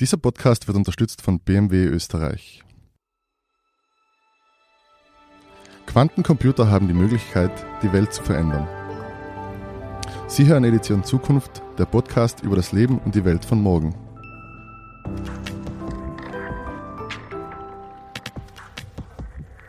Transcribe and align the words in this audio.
Dieser 0.00 0.16
Podcast 0.16 0.66
wird 0.66 0.76
unterstützt 0.76 1.22
von 1.22 1.38
BMW 1.38 1.84
Österreich. 1.84 2.64
Quantencomputer 5.86 6.68
haben 6.68 6.88
die 6.88 6.94
Möglichkeit, 6.94 7.52
die 7.80 7.92
Welt 7.92 8.12
zu 8.12 8.20
verändern. 8.24 8.66
Sie 10.26 10.46
hören 10.46 10.64
Edition 10.64 11.04
Zukunft, 11.04 11.62
der 11.78 11.84
Podcast 11.84 12.42
über 12.42 12.56
das 12.56 12.72
Leben 12.72 12.98
und 12.98 13.14
die 13.14 13.24
Welt 13.24 13.44
von 13.44 13.62
morgen. 13.62 13.94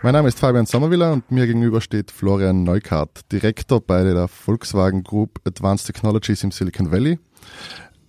Mein 0.02 0.14
Name 0.14 0.28
ist 0.28 0.40
Fabian 0.40 0.66
Sommerwiller 0.66 1.14
und 1.14 1.30
mir 1.30 1.46
gegenüber 1.46 1.82
steht 1.82 2.10
Florian 2.10 2.64
Neukart, 2.64 3.32
Direktor 3.32 3.80
bei 3.80 4.04
der 4.04 4.28
Volkswagen 4.28 5.04
Group 5.04 5.40
Advanced 5.46 5.86
Technologies 5.86 6.44
im 6.44 6.50
Silicon 6.50 6.92
Valley. 6.92 7.20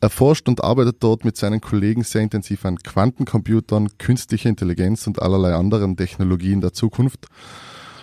Er 0.00 0.10
forscht 0.10 0.46
und 0.48 0.62
arbeitet 0.62 0.96
dort 1.00 1.24
mit 1.24 1.38
seinen 1.38 1.62
Kollegen 1.62 2.02
sehr 2.02 2.20
intensiv 2.20 2.66
an 2.66 2.78
Quantencomputern, 2.78 3.96
künstlicher 3.96 4.50
Intelligenz 4.50 5.06
und 5.06 5.22
allerlei 5.22 5.54
anderen 5.54 5.96
Technologien 5.96 6.60
der 6.60 6.74
Zukunft. 6.74 7.28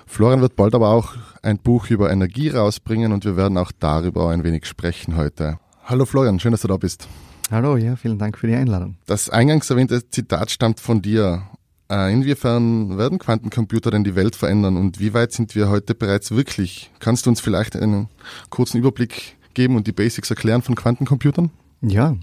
Florian 0.07 0.41
wird 0.41 0.55
bald 0.55 0.73
aber 0.73 0.89
auch 0.89 1.13
ein 1.43 1.59
Buch 1.59 1.89
über 1.89 2.11
Energie 2.11 2.49
rausbringen 2.49 3.11
und 3.11 3.25
wir 3.25 3.37
werden 3.37 3.57
auch 3.57 3.71
darüber 3.79 4.31
ein 4.31 4.43
wenig 4.43 4.65
sprechen 4.65 5.15
heute. 5.15 5.59
Hallo 5.85 6.05
Florian, 6.05 6.39
schön, 6.39 6.51
dass 6.51 6.61
du 6.61 6.67
da 6.67 6.77
bist. 6.77 7.07
Hallo, 7.51 7.77
ja, 7.77 7.95
vielen 7.95 8.17
Dank 8.17 8.39
für 8.39 8.47
die 8.47 8.55
Einladung. 8.55 8.97
Das 9.05 9.29
eingangs 9.29 9.69
erwähnte 9.69 10.09
Zitat 10.09 10.49
stammt 10.49 10.79
von 10.79 11.01
dir. 11.01 11.43
Äh, 11.91 12.11
inwiefern 12.11 12.97
werden 12.97 13.19
Quantencomputer 13.19 13.91
denn 13.91 14.03
die 14.03 14.15
Welt 14.15 14.35
verändern 14.35 14.77
und 14.77 14.99
wie 14.99 15.13
weit 15.13 15.31
sind 15.31 15.53
wir 15.53 15.69
heute 15.69 15.93
bereits 15.93 16.31
wirklich? 16.31 16.89
Kannst 16.99 17.25
du 17.25 17.29
uns 17.29 17.39
vielleicht 17.39 17.75
einen 17.75 18.07
kurzen 18.49 18.77
Überblick 18.77 19.35
geben 19.53 19.75
und 19.75 19.85
die 19.85 19.91
Basics 19.91 20.31
erklären 20.31 20.63
von 20.63 20.75
Quantencomputern? 20.75 21.51
Ja, 21.85 22.15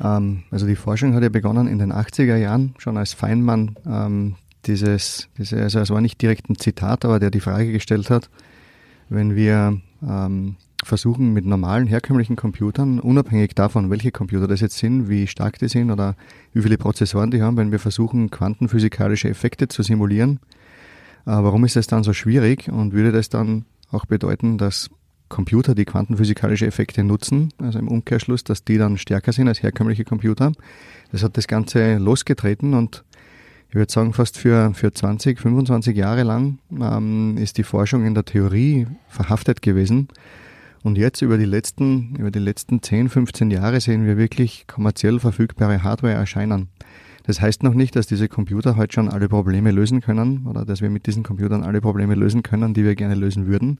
ähm, 0.00 0.42
also 0.50 0.66
die 0.66 0.76
Forschung 0.76 1.14
hat 1.14 1.22
ja 1.22 1.28
begonnen 1.28 1.68
in 1.68 1.78
den 1.78 1.92
80er 1.92 2.36
Jahren, 2.36 2.74
schon 2.78 2.96
als 2.96 3.12
Feynman 3.12 3.76
ähm, 3.86 4.34
dieses, 4.66 5.28
diese, 5.38 5.62
also 5.62 5.78
es 5.78 5.90
war 5.90 6.00
nicht 6.00 6.20
direkt 6.20 6.50
ein 6.50 6.56
Zitat, 6.56 7.04
aber 7.04 7.20
der 7.20 7.30
die 7.30 7.40
Frage 7.40 7.72
gestellt 7.72 8.10
hat, 8.10 8.28
wenn 9.08 9.36
wir 9.36 9.80
ähm, 10.06 10.56
versuchen 10.84 11.32
mit 11.32 11.46
normalen 11.46 11.86
herkömmlichen 11.86 12.36
Computern, 12.36 13.00
unabhängig 13.00 13.54
davon, 13.54 13.90
welche 13.90 14.10
Computer 14.10 14.48
das 14.48 14.60
jetzt 14.60 14.78
sind, 14.78 15.08
wie 15.08 15.26
stark 15.26 15.58
die 15.58 15.68
sind 15.68 15.90
oder 15.90 16.16
wie 16.52 16.62
viele 16.62 16.78
Prozessoren 16.78 17.30
die 17.30 17.42
haben, 17.42 17.56
wenn 17.56 17.70
wir 17.70 17.78
versuchen, 17.78 18.30
quantenphysikalische 18.30 19.28
Effekte 19.28 19.68
zu 19.68 19.82
simulieren, 19.82 20.40
äh, 21.26 21.30
warum 21.30 21.64
ist 21.64 21.76
das 21.76 21.86
dann 21.86 22.02
so 22.02 22.12
schwierig 22.12 22.68
und 22.68 22.92
würde 22.92 23.12
das 23.12 23.28
dann 23.28 23.66
auch 23.92 24.06
bedeuten, 24.06 24.58
dass 24.58 24.90
Computer, 25.30 25.74
die 25.74 25.86
quantenphysikalische 25.86 26.66
Effekte 26.66 27.02
nutzen, 27.02 27.48
also 27.58 27.78
im 27.78 27.88
Umkehrschluss, 27.88 28.44
dass 28.44 28.64
die 28.64 28.76
dann 28.76 28.98
stärker 28.98 29.32
sind 29.32 29.48
als 29.48 29.62
herkömmliche 29.62 30.04
Computer. 30.04 30.52
Das 31.12 31.22
hat 31.22 31.38
das 31.38 31.46
Ganze 31.46 31.96
losgetreten 31.96 32.74
und 32.74 33.04
ich 33.70 33.76
würde 33.76 33.90
sagen, 33.90 34.12
fast 34.12 34.36
für, 34.36 34.74
für 34.74 34.92
20, 34.92 35.38
25 35.38 35.96
Jahre 35.96 36.24
lang 36.24 36.58
ähm, 36.72 37.36
ist 37.38 37.56
die 37.56 37.62
Forschung 37.62 38.04
in 38.04 38.14
der 38.14 38.24
Theorie 38.24 38.88
verhaftet 39.08 39.62
gewesen. 39.62 40.08
Und 40.82 40.98
jetzt 40.98 41.22
über 41.22 41.38
die 41.38 41.44
letzten, 41.44 42.16
über 42.16 42.32
die 42.32 42.40
letzten 42.40 42.82
10, 42.82 43.08
15 43.08 43.50
Jahre 43.50 43.80
sehen 43.80 44.06
wir 44.06 44.16
wirklich 44.16 44.66
kommerziell 44.66 45.20
verfügbare 45.20 45.84
Hardware 45.84 46.14
erscheinen. 46.14 46.68
Das 47.24 47.40
heißt 47.40 47.62
noch 47.62 47.74
nicht, 47.74 47.94
dass 47.94 48.08
diese 48.08 48.28
Computer 48.28 48.76
heute 48.76 48.94
schon 48.94 49.08
alle 49.08 49.28
Probleme 49.28 49.70
lösen 49.70 50.00
können 50.00 50.46
oder 50.48 50.64
dass 50.64 50.80
wir 50.80 50.90
mit 50.90 51.06
diesen 51.06 51.22
Computern 51.22 51.62
alle 51.62 51.80
Probleme 51.80 52.16
lösen 52.16 52.42
können, 52.42 52.74
die 52.74 52.82
wir 52.82 52.96
gerne 52.96 53.14
lösen 53.14 53.46
würden. 53.46 53.78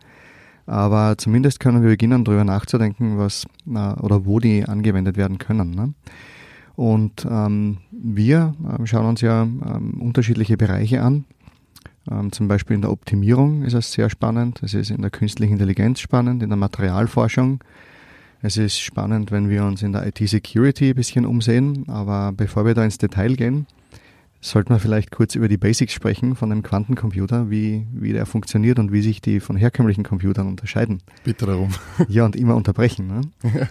Aber 0.66 1.16
zumindest 1.18 1.60
können 1.60 1.82
wir 1.82 1.90
beginnen, 1.90 2.24
darüber 2.24 2.44
nachzudenken, 2.44 3.18
was 3.18 3.46
oder 3.66 4.24
wo 4.24 4.38
die 4.40 4.64
angewendet 4.64 5.16
werden 5.16 5.38
können. 5.38 5.70
Ne? 5.70 5.94
Und 6.76 7.26
ähm, 7.28 7.78
wir 7.90 8.54
ähm, 8.78 8.86
schauen 8.86 9.06
uns 9.06 9.20
ja 9.20 9.42
ähm, 9.42 10.00
unterschiedliche 10.00 10.56
Bereiche 10.56 11.02
an. 11.02 11.24
Ähm, 12.10 12.32
zum 12.32 12.48
Beispiel 12.48 12.74
in 12.74 12.80
der 12.80 12.90
Optimierung 12.90 13.64
ist 13.64 13.74
es 13.74 13.92
sehr 13.92 14.08
spannend. 14.08 14.62
Es 14.62 14.72
ist 14.72 14.90
in 14.90 15.02
der 15.02 15.10
künstlichen 15.10 15.52
Intelligenz 15.54 16.00
spannend, 16.00 16.42
in 16.42 16.48
der 16.48 16.56
Materialforschung. 16.56 17.62
Es 18.40 18.56
ist 18.56 18.80
spannend, 18.80 19.30
wenn 19.30 19.50
wir 19.50 19.64
uns 19.64 19.82
in 19.82 19.92
der 19.92 20.06
IT-Security 20.06 20.90
ein 20.90 20.94
bisschen 20.94 21.26
umsehen. 21.26 21.84
Aber 21.88 22.32
bevor 22.32 22.64
wir 22.64 22.72
da 22.74 22.84
ins 22.84 22.96
Detail 22.96 23.34
gehen, 23.36 23.66
Sollten 24.42 24.70
wir 24.70 24.78
vielleicht 24.78 25.10
kurz 25.10 25.34
über 25.34 25.48
die 25.48 25.58
Basics 25.58 25.92
sprechen 25.92 26.34
von 26.34 26.50
einem 26.50 26.62
Quantencomputer, 26.62 27.50
wie, 27.50 27.86
wie 27.92 28.14
der 28.14 28.24
funktioniert 28.24 28.78
und 28.78 28.90
wie 28.90 29.02
sich 29.02 29.20
die 29.20 29.38
von 29.38 29.54
herkömmlichen 29.54 30.02
Computern 30.02 30.46
unterscheiden. 30.46 31.02
Bitte 31.24 31.44
darum. 31.44 31.70
Ja, 32.08 32.24
und 32.24 32.36
immer 32.36 32.56
unterbrechen. 32.56 33.06
Ne? 33.06 33.20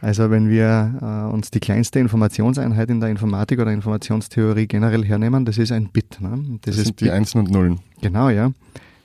Also 0.00 0.30
wenn 0.30 0.48
wir 0.48 0.98
äh, 1.00 1.32
uns 1.32 1.50
die 1.50 1.60
kleinste 1.60 1.98
Informationseinheit 1.98 2.90
in 2.90 3.00
der 3.00 3.08
Informatik 3.08 3.60
oder 3.60 3.72
Informationstheorie 3.72 4.66
generell 4.66 5.04
hernehmen, 5.04 5.44
das 5.44 5.58
ist 5.58 5.72
ein 5.72 5.88
Bit. 5.88 6.20
Ne? 6.20 6.58
Das, 6.62 6.76
das 6.76 6.84
sind 6.84 7.00
die 7.00 7.10
Einsen 7.10 7.38
und 7.38 7.50
Nullen. 7.50 7.80
Genau, 8.00 8.28
ja. 8.28 8.52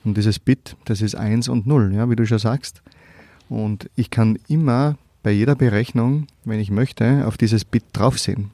Und 0.04 0.16
dieses 0.16 0.38
Bit, 0.38 0.76
das 0.84 1.00
ist 1.00 1.14
Eins 1.14 1.48
und 1.48 1.66
Null, 1.66 1.92
ja, 1.94 2.10
wie 2.10 2.16
du 2.16 2.26
schon 2.26 2.38
sagst. 2.38 2.82
Und 3.48 3.88
ich 3.94 4.10
kann 4.10 4.38
immer 4.48 4.96
bei 5.22 5.32
jeder 5.32 5.54
Berechnung, 5.54 6.26
wenn 6.44 6.60
ich 6.60 6.70
möchte, 6.70 7.26
auf 7.26 7.36
dieses 7.36 7.64
Bit 7.64 7.84
draufsehen. 7.92 8.50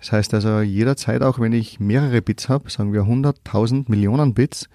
Das 0.00 0.12
heißt 0.12 0.34
also, 0.34 0.60
jederzeit 0.60 1.22
auch, 1.22 1.38
wenn 1.38 1.52
ich 1.52 1.78
mehrere 1.78 2.22
Bits 2.22 2.48
habe, 2.48 2.70
sagen 2.70 2.92
wir 2.92 3.02
100.000 3.02 3.84
Millionen 3.88 4.34
Bits, 4.34 4.68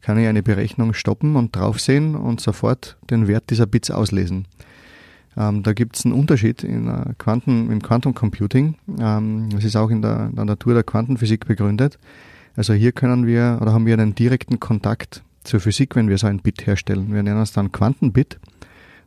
kann 0.00 0.18
ich 0.18 0.26
eine 0.26 0.42
Berechnung 0.42 0.94
stoppen 0.94 1.36
und 1.36 1.54
draufsehen 1.54 2.16
und 2.16 2.40
sofort 2.40 2.96
den 3.10 3.28
Wert 3.28 3.50
dieser 3.50 3.66
Bits 3.66 3.90
auslesen. 3.90 4.46
Ähm, 5.36 5.62
da 5.62 5.74
gibt 5.74 5.96
es 5.96 6.04
einen 6.04 6.14
Unterschied 6.14 6.64
in, 6.64 6.88
äh, 6.88 7.14
Quanten, 7.18 7.70
im 7.70 7.82
Quantum 7.82 8.14
Computing. 8.14 8.76
Ähm, 8.98 9.50
das 9.50 9.64
ist 9.64 9.76
auch 9.76 9.90
in 9.90 10.02
der, 10.02 10.28
in 10.30 10.36
der 10.36 10.46
Natur 10.46 10.74
der 10.74 10.82
Quantenphysik 10.82 11.46
begründet. 11.46 11.98
Also 12.56 12.72
hier 12.72 12.92
können 12.92 13.26
wir 13.26 13.58
oder 13.60 13.72
haben 13.72 13.86
wir 13.86 13.94
einen 13.94 14.14
direkten 14.14 14.58
Kontakt 14.58 15.22
zur 15.44 15.60
Physik, 15.60 15.94
wenn 15.96 16.08
wir 16.08 16.18
so 16.18 16.26
ein 16.26 16.40
Bit 16.40 16.66
herstellen. 16.66 17.12
Wir 17.12 17.22
nennen 17.22 17.40
es 17.40 17.52
dann 17.52 17.70
Quantenbit. 17.70 18.38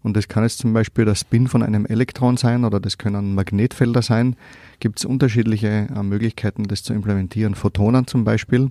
Und 0.03 0.17
das 0.17 0.27
kann 0.27 0.43
jetzt 0.43 0.59
zum 0.59 0.73
Beispiel 0.73 1.05
der 1.05 1.15
Spin 1.15 1.47
von 1.47 1.63
einem 1.63 1.85
Elektron 1.85 2.37
sein 2.37 2.65
oder 2.65 2.79
das 2.79 2.97
können 2.97 3.35
Magnetfelder 3.35 4.01
sein. 4.01 4.35
Gibt 4.79 4.99
es 4.99 5.05
unterschiedliche 5.05 5.87
äh, 5.95 6.03
Möglichkeiten, 6.03 6.65
das 6.65 6.83
zu 6.83 6.93
implementieren. 6.93 7.55
Photonen 7.55 8.05
zum 8.05 8.25
Beispiel. 8.25 8.69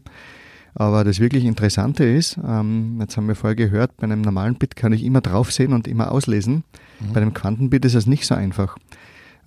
Aber 0.75 1.05
das 1.05 1.21
wirklich 1.21 1.45
Interessante 1.45 2.05
ist, 2.05 2.39
ähm, 2.47 2.99
jetzt 3.01 3.17
haben 3.17 3.29
wir 3.29 3.35
vorher 3.35 3.57
gehört, 3.57 3.97
bei 3.97 4.05
einem 4.05 4.23
normalen 4.23 4.55
Bit 4.55 4.77
kann 4.77 4.93
ich 4.93 5.05
immer 5.05 5.21
draufsehen 5.21 5.73
und 5.73 5.87
immer 5.87 6.13
auslesen. 6.13 6.65
Mhm. 7.01 7.13
Bei 7.13 7.21
einem 7.21 7.35
Quantenbit 7.35 7.85
ist 7.85 7.95
es 7.95 8.07
nicht 8.07 8.27
so 8.27 8.35
einfach. 8.35 8.77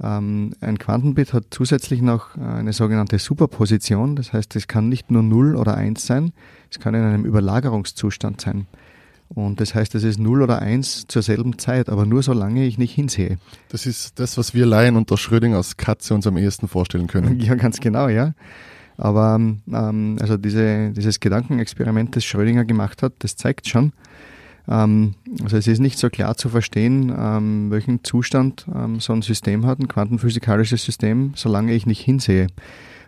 Ähm, 0.01 0.53
ein 0.61 0.77
Quantenbit 0.77 1.33
hat 1.33 1.45
zusätzlich 1.51 2.01
noch 2.01 2.35
äh, 2.37 2.41
eine 2.41 2.73
sogenannte 2.73 3.17
Superposition. 3.17 4.15
Das 4.15 4.33
heißt, 4.33 4.55
es 4.55 4.67
kann 4.67 4.89
nicht 4.89 5.09
nur 5.09 5.23
0 5.23 5.55
oder 5.55 5.75
1 5.75 6.05
sein, 6.05 6.33
es 6.69 6.79
kann 6.79 6.93
in 6.93 7.01
einem 7.01 7.25
Überlagerungszustand 7.25 8.41
sein. 8.41 8.67
Und 9.29 9.59
das 9.59 9.73
heißt, 9.73 9.95
es 9.95 10.03
ist 10.03 10.19
0 10.19 10.43
oder 10.43 10.61
1 10.61 11.07
zur 11.07 11.21
selben 11.21 11.57
Zeit, 11.57 11.89
aber 11.89 12.05
nur 12.05 12.21
solange 12.21 12.65
ich 12.65 12.77
nicht 12.77 12.93
hinsehe. 12.93 13.37
Das 13.69 13.85
ist 13.85 14.19
das, 14.19 14.37
was 14.37 14.53
wir 14.53 14.65
Laien 14.65 14.95
unter 14.95 15.17
Schrödingers 15.17 15.77
Katze 15.77 16.13
uns 16.13 16.27
am 16.27 16.37
ehesten 16.37 16.67
vorstellen 16.67 17.07
können. 17.07 17.39
Ja, 17.45 17.55
ganz 17.55 17.79
genau, 17.79 18.07
ja. 18.07 18.33
Aber 18.97 19.35
ähm, 19.35 20.17
also 20.19 20.37
diese, 20.37 20.91
dieses 20.91 21.19
Gedankenexperiment, 21.19 22.15
das 22.15 22.23
Schrödinger 22.23 22.65
gemacht 22.65 23.03
hat, 23.03 23.13
das 23.19 23.35
zeigt 23.35 23.67
schon, 23.67 23.91
ähm, 24.67 25.15
also 25.43 25.57
es 25.57 25.67
ist 25.67 25.79
nicht 25.79 25.99
so 25.99 26.09
klar 26.09 26.37
zu 26.37 26.49
verstehen, 26.49 27.13
ähm, 27.17 27.71
welchen 27.71 28.03
Zustand 28.03 28.65
ähm, 28.73 28.99
so 28.99 29.13
ein 29.13 29.21
System 29.21 29.65
hat, 29.65 29.79
ein 29.79 29.87
quantenphysikalisches 29.87 30.83
System, 30.83 31.33
solange 31.35 31.73
ich 31.73 31.85
nicht 31.85 32.01
hinsehe. 32.01 32.47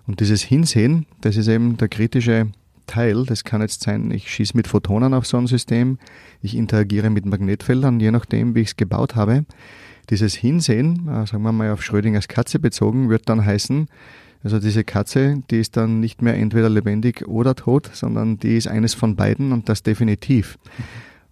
Und 0.08 0.20
dieses 0.20 0.42
Hinsehen, 0.42 1.06
das 1.22 1.36
ist 1.36 1.48
eben 1.48 1.78
der 1.78 1.90
kritische 1.90 2.48
Teil. 2.88 3.26
Das 3.26 3.44
kann 3.44 3.62
jetzt 3.62 3.84
sein, 3.84 4.10
ich 4.12 4.32
schieße 4.32 4.58
mit 4.58 4.68
Photonen 4.68 5.14
auf 5.14 5.28
so 5.28 5.38
ein 5.38 5.48
System, 5.48 6.00
ich 6.42 6.56
interagiere 6.56 7.10
mit 7.10 7.26
Magnetfeldern, 7.26 8.00
je 8.00 8.12
nachdem, 8.12 8.56
wie 8.56 8.62
ich 8.62 8.70
es 8.70 8.76
gebaut 8.76 9.16
habe. 9.16 9.46
Dieses 10.10 10.34
Hinsehen, 10.34 11.08
äh, 11.08 11.28
sagen 11.28 11.44
wir 11.44 11.52
mal 11.52 11.72
auf 11.72 11.84
Schrödingers 11.84 12.28
Katze 12.28 12.60
bezogen, 12.60 13.10
wird 13.10 13.30
dann 13.30 13.46
heißen, 13.46 13.88
also 14.44 14.60
diese 14.60 14.84
Katze, 14.84 15.44
die 15.50 15.60
ist 15.60 15.78
dann 15.78 16.00
nicht 16.00 16.22
mehr 16.22 16.36
entweder 16.36 16.70
lebendig 16.70 17.28
oder 17.28 17.56
tot, 17.56 17.90
sondern 17.94 18.38
die 18.38 18.56
ist 18.56 18.68
eines 18.68 18.94
von 18.94 19.16
beiden 19.16 19.52
und 19.52 19.68
das 19.68 19.84
definitiv. 19.84 20.58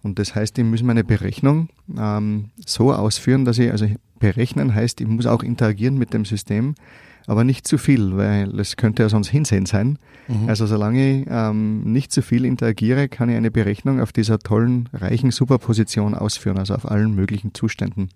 Und 0.02 0.18
das 0.18 0.34
heißt, 0.34 0.58
ich 0.58 0.64
muss 0.64 0.82
meine 0.82 1.04
Berechnung 1.04 1.68
ähm, 1.98 2.50
so 2.64 2.92
ausführen, 2.92 3.44
dass 3.44 3.58
ich, 3.58 3.70
also 3.70 3.86
berechnen 4.18 4.74
heißt, 4.74 5.00
ich 5.00 5.06
muss 5.06 5.26
auch 5.26 5.42
interagieren 5.42 5.98
mit 5.98 6.12
dem 6.12 6.24
System, 6.24 6.74
aber 7.26 7.44
nicht 7.44 7.66
zu 7.66 7.78
viel, 7.78 8.16
weil 8.16 8.58
es 8.60 8.76
könnte 8.76 9.02
ja 9.02 9.08
sonst 9.08 9.28
Hinsehen 9.28 9.66
sein. 9.66 9.98
Mhm. 10.28 10.48
Also 10.48 10.66
solange 10.66 11.20
ich 11.20 11.26
ähm, 11.28 11.92
nicht 11.92 12.12
zu 12.12 12.22
viel 12.22 12.44
interagiere, 12.44 13.08
kann 13.08 13.28
ich 13.28 13.36
eine 13.36 13.50
Berechnung 13.50 14.00
auf 14.00 14.12
dieser 14.12 14.38
tollen, 14.38 14.88
reichen 14.92 15.30
Superposition 15.30 16.14
ausführen, 16.14 16.58
also 16.58 16.74
auf 16.74 16.90
allen 16.90 17.14
möglichen 17.14 17.54
Zuständen. 17.54 18.10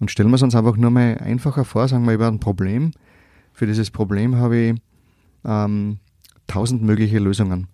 Und 0.00 0.10
stellen 0.10 0.30
wir 0.30 0.36
es 0.36 0.42
uns 0.42 0.54
einfach 0.54 0.76
nur 0.76 0.90
mal 0.90 1.18
einfacher 1.18 1.64
vor, 1.64 1.88
sagen 1.88 2.06
wir 2.06 2.14
über 2.14 2.28
ein 2.28 2.40
Problem. 2.40 2.92
Für 3.52 3.66
dieses 3.66 3.90
Problem 3.90 4.36
habe 4.36 4.56
ich 4.56 4.74
ähm, 5.44 5.98
tausend 6.46 6.82
mögliche 6.82 7.18
Lösungen. 7.18 7.66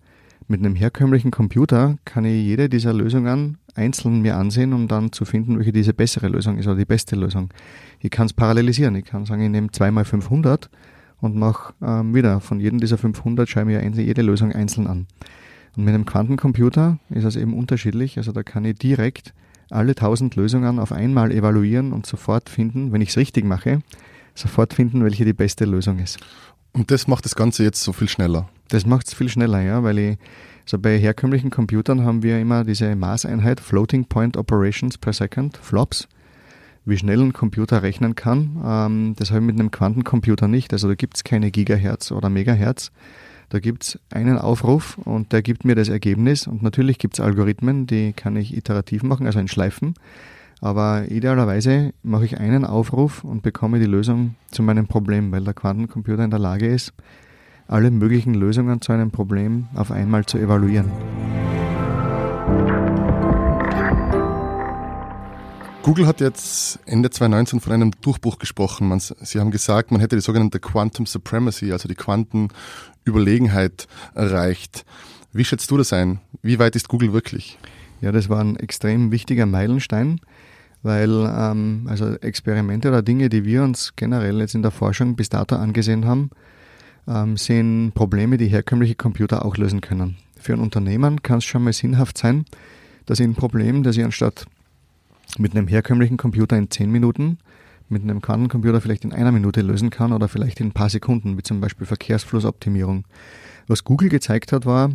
Mit 0.47 0.59
einem 0.59 0.75
herkömmlichen 0.75 1.31
Computer 1.31 1.97
kann 2.05 2.23
ich 2.23 2.43
jede 2.43 2.69
dieser 2.69 2.93
Lösungen 2.93 3.57
einzeln 3.73 4.21
mir 4.21 4.37
ansehen, 4.37 4.73
um 4.73 4.87
dann 4.87 5.11
zu 5.11 5.25
finden, 5.25 5.57
welche 5.57 5.71
diese 5.71 5.93
bessere 5.93 6.27
Lösung 6.27 6.59
ist 6.59 6.67
oder 6.67 6.75
die 6.75 6.85
beste 6.85 7.15
Lösung. 7.15 7.49
Ich 7.99 8.11
kann 8.11 8.27
es 8.27 8.33
parallelisieren. 8.33 8.95
Ich 8.95 9.05
kann 9.05 9.25
sagen, 9.25 9.41
ich 9.41 9.49
nehme 9.49 9.71
2 9.71 9.89
mal 9.89 10.05
500 10.05 10.69
und 11.19 11.35
mache 11.35 11.73
ähm, 11.81 12.13
wieder 12.13 12.41
von 12.41 12.59
jedem 12.59 12.79
dieser 12.79 12.99
500 12.99 13.49
schaue 13.49 13.63
ich 13.63 13.67
mir 13.67 14.03
jede 14.03 14.21
Lösung 14.21 14.51
einzeln 14.51 14.85
an. 14.85 15.07
Und 15.75 15.83
mit 15.83 15.95
einem 15.95 16.05
Quantencomputer 16.05 16.99
ist 17.09 17.23
das 17.23 17.35
eben 17.35 17.53
unterschiedlich. 17.53 18.17
Also 18.17 18.31
da 18.31 18.43
kann 18.43 18.65
ich 18.65 18.77
direkt 18.77 19.33
alle 19.71 19.91
1000 19.91 20.35
Lösungen 20.35 20.77
auf 20.77 20.91
einmal 20.91 21.31
evaluieren 21.31 21.91
und 21.91 22.05
sofort 22.05 22.49
finden, 22.49 22.91
wenn 22.91 23.01
ich 23.01 23.09
es 23.09 23.17
richtig 23.17 23.45
mache, 23.45 23.81
sofort 24.35 24.75
finden, 24.75 25.03
welche 25.03 25.25
die 25.25 25.33
beste 25.33 25.65
Lösung 25.65 25.97
ist. 25.97 26.19
Und 26.71 26.91
das 26.91 27.07
macht 27.07 27.25
das 27.25 27.35
Ganze 27.35 27.63
jetzt 27.63 27.81
so 27.81 27.93
viel 27.93 28.09
schneller? 28.09 28.47
Das 28.69 28.85
macht 28.85 29.07
es 29.07 29.13
viel 29.13 29.29
schneller, 29.29 29.61
ja, 29.61 29.83
weil 29.83 29.97
ich, 29.99 30.17
so 30.65 30.79
bei 30.79 30.97
herkömmlichen 30.97 31.51
Computern 31.51 32.03
haben 32.03 32.23
wir 32.23 32.39
immer 32.39 32.63
diese 32.63 32.95
Maßeinheit 32.95 33.59
Floating 33.59 34.05
Point 34.05 34.37
Operations 34.37 34.97
per 34.97 35.13
Second, 35.13 35.57
FLOPS, 35.57 36.07
wie 36.85 36.97
schnell 36.97 37.21
ein 37.21 37.33
Computer 37.33 37.83
rechnen 37.83 38.15
kann. 38.15 38.61
Ähm, 38.65 39.13
das 39.17 39.29
habe 39.29 39.41
ich 39.41 39.45
mit 39.45 39.59
einem 39.59 39.71
Quantencomputer 39.71 40.47
nicht. 40.47 40.73
Also 40.73 40.87
da 40.87 40.95
gibt 40.95 41.17
es 41.17 41.23
keine 41.23 41.51
Gigahertz 41.51 42.11
oder 42.11 42.29
Megahertz. 42.29 42.91
Da 43.49 43.59
gibt 43.59 43.83
es 43.83 43.99
einen 44.09 44.39
Aufruf 44.39 44.97
und 44.97 45.31
der 45.31 45.43
gibt 45.43 45.65
mir 45.65 45.75
das 45.75 45.89
Ergebnis. 45.89 46.47
Und 46.47 46.63
natürlich 46.63 46.97
gibt 46.97 47.15
es 47.15 47.19
Algorithmen, 47.19 47.85
die 47.85 48.13
kann 48.13 48.35
ich 48.35 48.55
iterativ 48.55 49.03
machen, 49.03 49.27
also 49.27 49.39
in 49.39 49.47
Schleifen. 49.47 49.93
Aber 50.61 51.11
idealerweise 51.11 51.93
mache 52.01 52.25
ich 52.25 52.39
einen 52.39 52.65
Aufruf 52.65 53.23
und 53.23 53.43
bekomme 53.43 53.79
die 53.79 53.85
Lösung 53.85 54.35
zu 54.49 54.63
meinem 54.63 54.87
Problem, 54.87 55.31
weil 55.31 55.43
der 55.43 55.53
Quantencomputer 55.53 56.23
in 56.23 56.31
der 56.31 56.39
Lage 56.39 56.67
ist, 56.67 56.93
alle 57.67 57.91
möglichen 57.91 58.33
Lösungen 58.33 58.81
zu 58.81 58.91
einem 58.91 59.11
Problem 59.11 59.67
auf 59.73 59.91
einmal 59.91 60.25
zu 60.25 60.37
evaluieren. 60.37 60.91
Google 65.85 66.07
hat 66.07 66.19
jetzt 66.19 66.79
Ende 66.87 67.11
2019 67.11 67.59
von 67.59 67.71
einem 67.71 67.91
Durchbruch 68.01 68.39
gesprochen. 68.39 68.87
Man, 68.87 68.99
sie 68.99 69.39
haben 69.39 69.51
gesagt, 69.51 69.91
man 69.91 70.01
hätte 70.01 70.15
die 70.15 70.21
sogenannte 70.21 70.59
Quantum 70.59 71.05
Supremacy, 71.05 71.71
also 71.71 71.87
die 71.87 71.93
Quantenüberlegenheit 71.93 73.87
erreicht. 74.15 74.83
Wie 75.31 75.45
schätzt 75.45 75.69
du 75.69 75.77
das 75.77 75.93
ein? 75.93 76.21
Wie 76.41 76.57
weit 76.57 76.75
ist 76.75 76.87
Google 76.87 77.13
wirklich? 77.13 77.59
Ja, 78.01 78.11
das 78.11 78.29
war 78.29 78.39
ein 78.39 78.55
extrem 78.55 79.11
wichtiger 79.11 79.45
Meilenstein, 79.45 80.21
weil 80.81 81.11
ähm, 81.11 81.85
also 81.87 82.15
Experimente 82.15 82.89
oder 82.89 83.03
Dinge, 83.03 83.29
die 83.29 83.45
wir 83.45 83.61
uns 83.61 83.93
generell 83.95 84.39
jetzt 84.39 84.55
in 84.55 84.63
der 84.63 84.71
Forschung 84.71 85.15
bis 85.15 85.29
dato 85.29 85.55
angesehen 85.55 86.05
haben, 86.05 86.31
ähm, 87.07 87.37
sind 87.37 87.93
Probleme, 87.93 88.37
die 88.37 88.47
herkömmliche 88.47 88.95
Computer 88.95 89.45
auch 89.45 89.57
lösen 89.57 89.81
können. 89.81 90.17
Für 90.39 90.53
ein 90.53 90.59
Unternehmen 90.59 91.23
kann 91.23 91.39
es 91.39 91.45
schon 91.45 91.63
mal 91.63 91.73
sinnhaft 91.73 92.17
sein, 92.17 92.45
dass 93.05 93.19
ich 93.19 93.25
ein 93.25 93.35
Problem, 93.35 93.83
das 93.83 93.97
ich 93.97 94.03
anstatt 94.03 94.45
mit 95.37 95.55
einem 95.55 95.67
herkömmlichen 95.67 96.17
Computer 96.17 96.57
in 96.57 96.69
zehn 96.69 96.91
Minuten, 96.91 97.37
mit 97.89 98.03
einem 98.03 98.21
Quantencomputer 98.21 98.81
vielleicht 98.81 99.05
in 99.05 99.13
einer 99.13 99.31
Minute 99.31 99.61
lösen 99.61 99.89
kann 99.89 100.13
oder 100.13 100.27
vielleicht 100.27 100.59
in 100.59 100.67
ein 100.67 100.73
paar 100.73 100.89
Sekunden, 100.89 101.37
wie 101.37 101.43
zum 101.43 101.61
Beispiel 101.61 101.85
Verkehrsflussoptimierung. 101.85 103.05
Was 103.67 103.83
Google 103.83 104.09
gezeigt 104.09 104.51
hat, 104.51 104.65
war, 104.65 104.91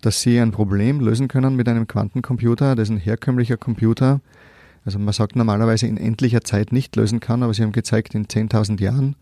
dass 0.00 0.20
sie 0.20 0.40
ein 0.40 0.50
Problem 0.50 1.00
lösen 1.00 1.28
können 1.28 1.54
mit 1.54 1.68
einem 1.68 1.86
Quantencomputer, 1.86 2.74
das 2.74 2.90
ein 2.90 2.96
herkömmlicher 2.96 3.56
Computer, 3.56 4.20
also 4.84 4.98
man 4.98 5.12
sagt 5.12 5.36
normalerweise 5.36 5.86
in 5.86 5.96
endlicher 5.96 6.42
Zeit 6.42 6.72
nicht 6.72 6.96
lösen 6.96 7.20
kann, 7.20 7.42
aber 7.42 7.54
sie 7.54 7.62
haben 7.62 7.72
gezeigt, 7.72 8.14
in 8.14 8.26
10.000 8.26 8.80
Jahren 8.80 9.14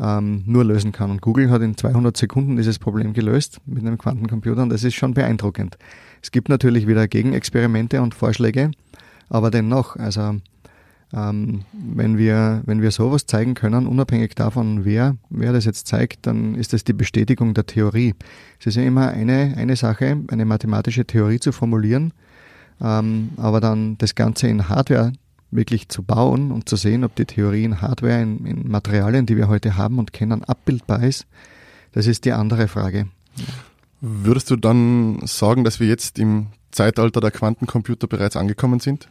ähm, 0.00 0.42
nur 0.46 0.64
lösen 0.64 0.92
kann. 0.92 1.10
Und 1.10 1.20
Google 1.22 1.50
hat 1.50 1.62
in 1.62 1.76
200 1.76 2.16
Sekunden 2.16 2.56
dieses 2.56 2.78
Problem 2.78 3.12
gelöst 3.12 3.58
mit 3.66 3.84
einem 3.84 3.98
Quantencomputer 3.98 4.62
und 4.62 4.70
das 4.70 4.84
ist 4.84 4.94
schon 4.94 5.14
beeindruckend. 5.14 5.78
Es 6.22 6.30
gibt 6.30 6.48
natürlich 6.48 6.86
wieder 6.86 7.08
Gegenexperimente 7.08 8.02
und 8.02 8.14
Vorschläge, 8.14 8.70
aber 9.28 9.50
dennoch, 9.50 9.96
also 9.96 10.36
ähm, 11.14 11.62
wenn, 11.72 12.18
wir, 12.18 12.62
wenn 12.66 12.82
wir 12.82 12.90
sowas 12.90 13.26
zeigen 13.26 13.54
können, 13.54 13.86
unabhängig 13.86 14.34
davon, 14.34 14.84
wer, 14.84 15.16
wer 15.30 15.52
das 15.52 15.64
jetzt 15.64 15.86
zeigt, 15.86 16.26
dann 16.26 16.54
ist 16.56 16.72
das 16.72 16.84
die 16.84 16.92
Bestätigung 16.92 17.54
der 17.54 17.66
Theorie. 17.66 18.14
Es 18.60 18.66
ist 18.66 18.76
ja 18.76 18.82
immer 18.82 19.08
eine, 19.08 19.54
eine 19.56 19.76
Sache, 19.76 20.18
eine 20.28 20.44
mathematische 20.44 21.04
Theorie 21.04 21.38
zu 21.38 21.52
formulieren, 21.52 22.12
ähm, 22.80 23.30
aber 23.36 23.60
dann 23.60 23.96
das 23.98 24.14
Ganze 24.14 24.48
in 24.48 24.68
Hardware 24.68 25.12
wirklich 25.50 25.88
zu 25.88 26.02
bauen 26.02 26.50
und 26.52 26.68
zu 26.68 26.76
sehen, 26.76 27.04
ob 27.04 27.14
die 27.14 27.24
Theorie 27.24 27.64
in 27.64 27.80
Hardware, 27.80 28.20
in, 28.20 28.44
in 28.46 28.68
Materialien, 28.68 29.26
die 29.26 29.36
wir 29.36 29.48
heute 29.48 29.76
haben 29.76 29.98
und 29.98 30.12
kennen, 30.12 30.44
abbildbar 30.44 31.02
ist, 31.02 31.26
das 31.92 32.06
ist 32.06 32.24
die 32.24 32.32
andere 32.32 32.68
Frage. 32.68 33.08
Würdest 34.00 34.50
du 34.50 34.56
dann 34.56 35.20
sagen, 35.24 35.64
dass 35.64 35.80
wir 35.80 35.86
jetzt 35.86 36.18
im 36.18 36.48
Zeitalter 36.70 37.20
der 37.20 37.30
Quantencomputer 37.30 38.06
bereits 38.06 38.36
angekommen 38.36 38.80
sind? 38.80 39.08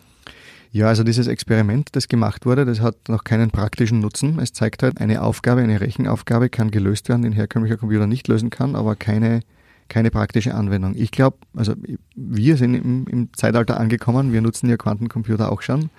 Ja, 0.71 0.87
also 0.87 1.03
dieses 1.03 1.27
Experiment, 1.27 1.95
das 1.95 2.09
gemacht 2.09 2.45
wurde, 2.45 2.65
das 2.65 2.81
hat 2.81 3.07
noch 3.07 3.23
keinen 3.23 3.49
praktischen 3.49 3.99
Nutzen. 4.01 4.39
Es 4.39 4.51
zeigt 4.51 4.83
halt, 4.83 4.99
eine 4.99 5.21
Aufgabe, 5.21 5.61
eine 5.61 5.79
Rechenaufgabe 5.79 6.49
kann 6.49 6.69
gelöst 6.69 7.07
werden, 7.07 7.21
die 7.21 7.29
ein 7.29 7.33
herkömmlicher 7.33 7.77
Computer 7.77 8.07
nicht 8.07 8.27
lösen 8.27 8.49
kann, 8.49 8.75
aber 8.75 8.95
keine, 8.95 9.39
keine 9.87 10.11
praktische 10.11 10.53
Anwendung. 10.53 10.93
Ich 10.95 11.11
glaube, 11.11 11.37
also 11.55 11.73
wir 12.15 12.57
sind 12.57 12.75
im, 12.75 13.07
im 13.07 13.33
Zeitalter 13.33 13.79
angekommen, 13.79 14.33
wir 14.33 14.41
nutzen 14.41 14.69
ja 14.69 14.75
Quantencomputer 14.75 15.49
auch 15.51 15.61
schon 15.61 15.89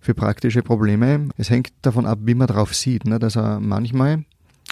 für 0.00 0.14
praktische 0.14 0.62
Probleme. 0.62 1.28
Es 1.36 1.50
hängt 1.50 1.72
davon 1.82 2.06
ab, 2.06 2.20
wie 2.22 2.34
man 2.34 2.46
drauf 2.46 2.74
sieht. 2.74 3.04
Ne? 3.04 3.18
Also 3.20 3.40
manchmal, 3.60 4.24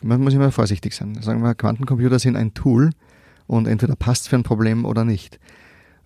man 0.02 0.20
muss 0.20 0.34
immer 0.34 0.52
vorsichtig 0.52 0.94
sein. 0.94 1.20
Sagen 1.20 1.42
wir, 1.42 1.54
Quantencomputer 1.54 2.18
sind 2.18 2.36
ein 2.36 2.54
Tool 2.54 2.90
und 3.46 3.66
entweder 3.66 3.96
passt 3.96 4.28
für 4.28 4.36
ein 4.36 4.42
Problem 4.42 4.84
oder 4.84 5.04
nicht. 5.04 5.38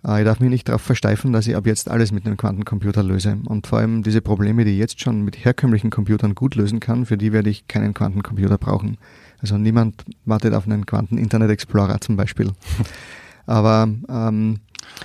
Äh, 0.05 0.21
ich 0.21 0.25
darf 0.25 0.39
mich 0.39 0.49
nicht 0.49 0.67
darauf 0.67 0.81
versteifen, 0.81 1.33
dass 1.33 1.47
ich 1.47 1.55
ab 1.55 1.65
jetzt 1.65 1.89
alles 1.89 2.11
mit 2.11 2.25
einem 2.25 2.37
Quantencomputer 2.37 3.03
löse. 3.03 3.37
Und 3.45 3.67
vor 3.67 3.79
allem 3.79 4.03
diese 4.03 4.21
Probleme, 4.21 4.65
die 4.65 4.71
ich 4.71 4.79
jetzt 4.79 5.01
schon 5.01 5.21
mit 5.21 5.43
herkömmlichen 5.43 5.89
Computern 5.89 6.35
gut 6.35 6.55
lösen 6.55 6.79
kann, 6.79 7.05
für 7.05 7.17
die 7.17 7.31
werde 7.31 7.49
ich 7.49 7.67
keinen 7.67 7.93
Quantencomputer 7.93 8.57
brauchen. 8.57 8.97
Also 9.39 9.57
niemand 9.57 10.03
wartet 10.25 10.53
auf 10.53 10.65
einen 10.65 10.85
Quanten-Internet 10.85 11.49
Explorer 11.49 11.99
zum 12.01 12.15
Beispiel. 12.15 12.51
Aber, 13.45 13.89
ähm, 14.07 14.59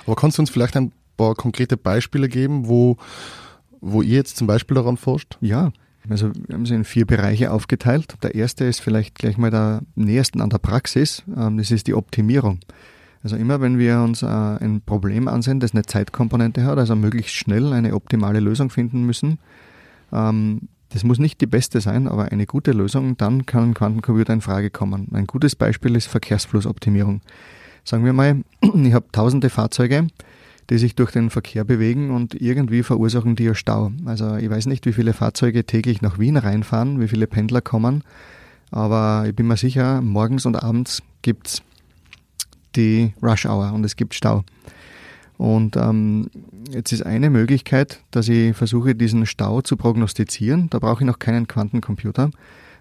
Aber 0.05 0.17
kannst 0.17 0.39
du 0.39 0.43
uns 0.43 0.51
vielleicht 0.51 0.77
ein 0.77 0.93
paar 1.17 1.35
konkrete 1.35 1.77
Beispiele 1.77 2.29
geben, 2.29 2.69
wo, 2.69 2.99
wo 3.81 4.03
ihr 4.03 4.17
jetzt 4.17 4.37
zum 4.37 4.47
Beispiel 4.47 4.75
daran 4.75 4.97
forscht? 4.97 5.39
Ja, 5.41 5.73
also 6.09 6.31
wir 6.47 6.55
haben 6.55 6.67
sie 6.67 6.75
in 6.75 6.85
vier 6.85 7.07
Bereiche 7.07 7.51
aufgeteilt. 7.51 8.15
Der 8.23 8.35
erste 8.35 8.65
ist 8.65 8.81
vielleicht 8.81 9.15
gleich 9.17 9.39
mal 9.39 9.51
der 9.51 9.83
nähersten 9.95 10.41
an 10.41 10.51
der 10.51 10.59
Praxis. 10.59 11.25
Ähm, 11.37 11.59
das 11.59 11.71
ist 11.71 11.87
die 11.87 11.95
Optimierung. 11.95 12.61
Also 13.23 13.37
immer 13.37 13.61
wenn 13.61 13.79
wir 13.79 14.01
uns 14.01 14.23
äh, 14.23 14.27
ein 14.27 14.83
Problem 14.85 15.27
ansehen, 15.27 15.59
das 15.59 15.73
eine 15.73 15.85
Zeitkomponente 15.85 16.65
hat, 16.65 16.79
also 16.79 16.95
möglichst 16.95 17.35
schnell 17.35 17.73
eine 17.73 17.95
optimale 17.95 18.41
Lösung 18.41 18.71
finden 18.71 19.05
müssen, 19.05 19.39
ähm, 20.13 20.69
das 20.91 21.03
muss 21.03 21.19
nicht 21.19 21.41
die 21.41 21.47
beste 21.47 21.81
sein, 21.81 22.07
aber 22.07 22.31
eine 22.31 22.47
gute 22.47 22.71
Lösung, 22.71 23.17
dann 23.17 23.45
kann 23.45 23.71
ein 23.71 23.75
Quantencomputer 23.75 24.33
in 24.33 24.41
Frage 24.41 24.71
kommen. 24.71 25.09
Ein 25.13 25.27
gutes 25.27 25.57
Beispiel 25.57 25.97
ist 25.97 26.07
Verkehrsflussoptimierung. 26.07 27.21
Sagen 27.83 28.05
wir 28.05 28.13
mal, 28.13 28.43
ich 28.61 28.93
habe 28.93 29.07
tausende 29.11 29.51
Fahrzeuge, 29.51 30.07
die 30.71 30.79
sich 30.79 30.95
durch 30.95 31.13
den 31.13 31.31
Verkehr 31.31 31.65
bewegen 31.65 32.11
und 32.11 32.35
irgendwie 32.35 32.83
verursachen 32.83 33.37
die 33.37 33.45
ja 33.45 33.55
Stau. 33.55 33.93
Also 34.05 34.37
ich 34.37 34.51
weiß 34.51 34.67
nicht, 34.67 34.87
wie 34.87 34.93
viele 34.93 35.13
Fahrzeuge 35.13 35.65
täglich 35.65 36.03
nach 36.03 36.19
Wien 36.19 36.37
reinfahren, 36.37 37.01
wie 37.01 37.09
viele 37.09 37.27
Pendler 37.27 37.61
kommen, 37.61 38.03
aber 38.71 39.25
ich 39.29 39.35
bin 39.35 39.47
mir 39.47 39.57
sicher, 39.57 40.01
morgens 40.03 40.47
und 40.47 40.57
abends 40.57 41.03
gibt 41.23 41.47
es 41.47 41.63
die 42.75 43.15
Rush 43.23 43.47
Hour 43.47 43.73
und 43.73 43.85
es 43.85 43.97
gibt 43.97 44.15
Stau. 44.15 44.45
Und 45.39 45.77
ähm, 45.77 46.31
jetzt 46.71 46.93
ist 46.93 47.05
eine 47.05 47.31
Möglichkeit, 47.31 48.01
dass 48.11 48.29
ich 48.29 48.57
versuche, 48.57 48.95
diesen 48.95 49.27
Stau 49.27 49.61
zu 49.61 49.77
prognostizieren. 49.77 50.71
Da 50.71 50.79
brauche 50.79 51.03
ich 51.03 51.07
noch 51.07 51.19
keinen 51.19 51.47
Quantencomputer. 51.47 52.31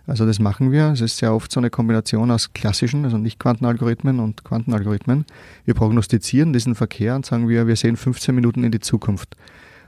Also 0.07 0.25
das 0.25 0.39
machen 0.39 0.71
wir. 0.71 0.91
Es 0.91 1.01
ist 1.01 1.17
sehr 1.17 1.33
oft 1.33 1.51
so 1.51 1.59
eine 1.59 1.69
Kombination 1.69 2.29
aus 2.31 2.53
klassischen, 2.53 3.05
also 3.05 3.17
nicht 3.17 3.39
Quantenalgorithmen 3.39 4.19
und 4.19 4.43
Quantenalgorithmen. 4.43 5.25
Wir 5.65 5.73
prognostizieren 5.73 6.53
diesen 6.53 6.75
Verkehr 6.75 7.15
und 7.15 7.25
sagen 7.25 7.49
wir, 7.49 7.67
wir 7.67 7.75
sehen 7.75 7.97
15 7.97 8.35
Minuten 8.35 8.63
in 8.63 8.71
die 8.71 8.79
Zukunft. 8.79 9.35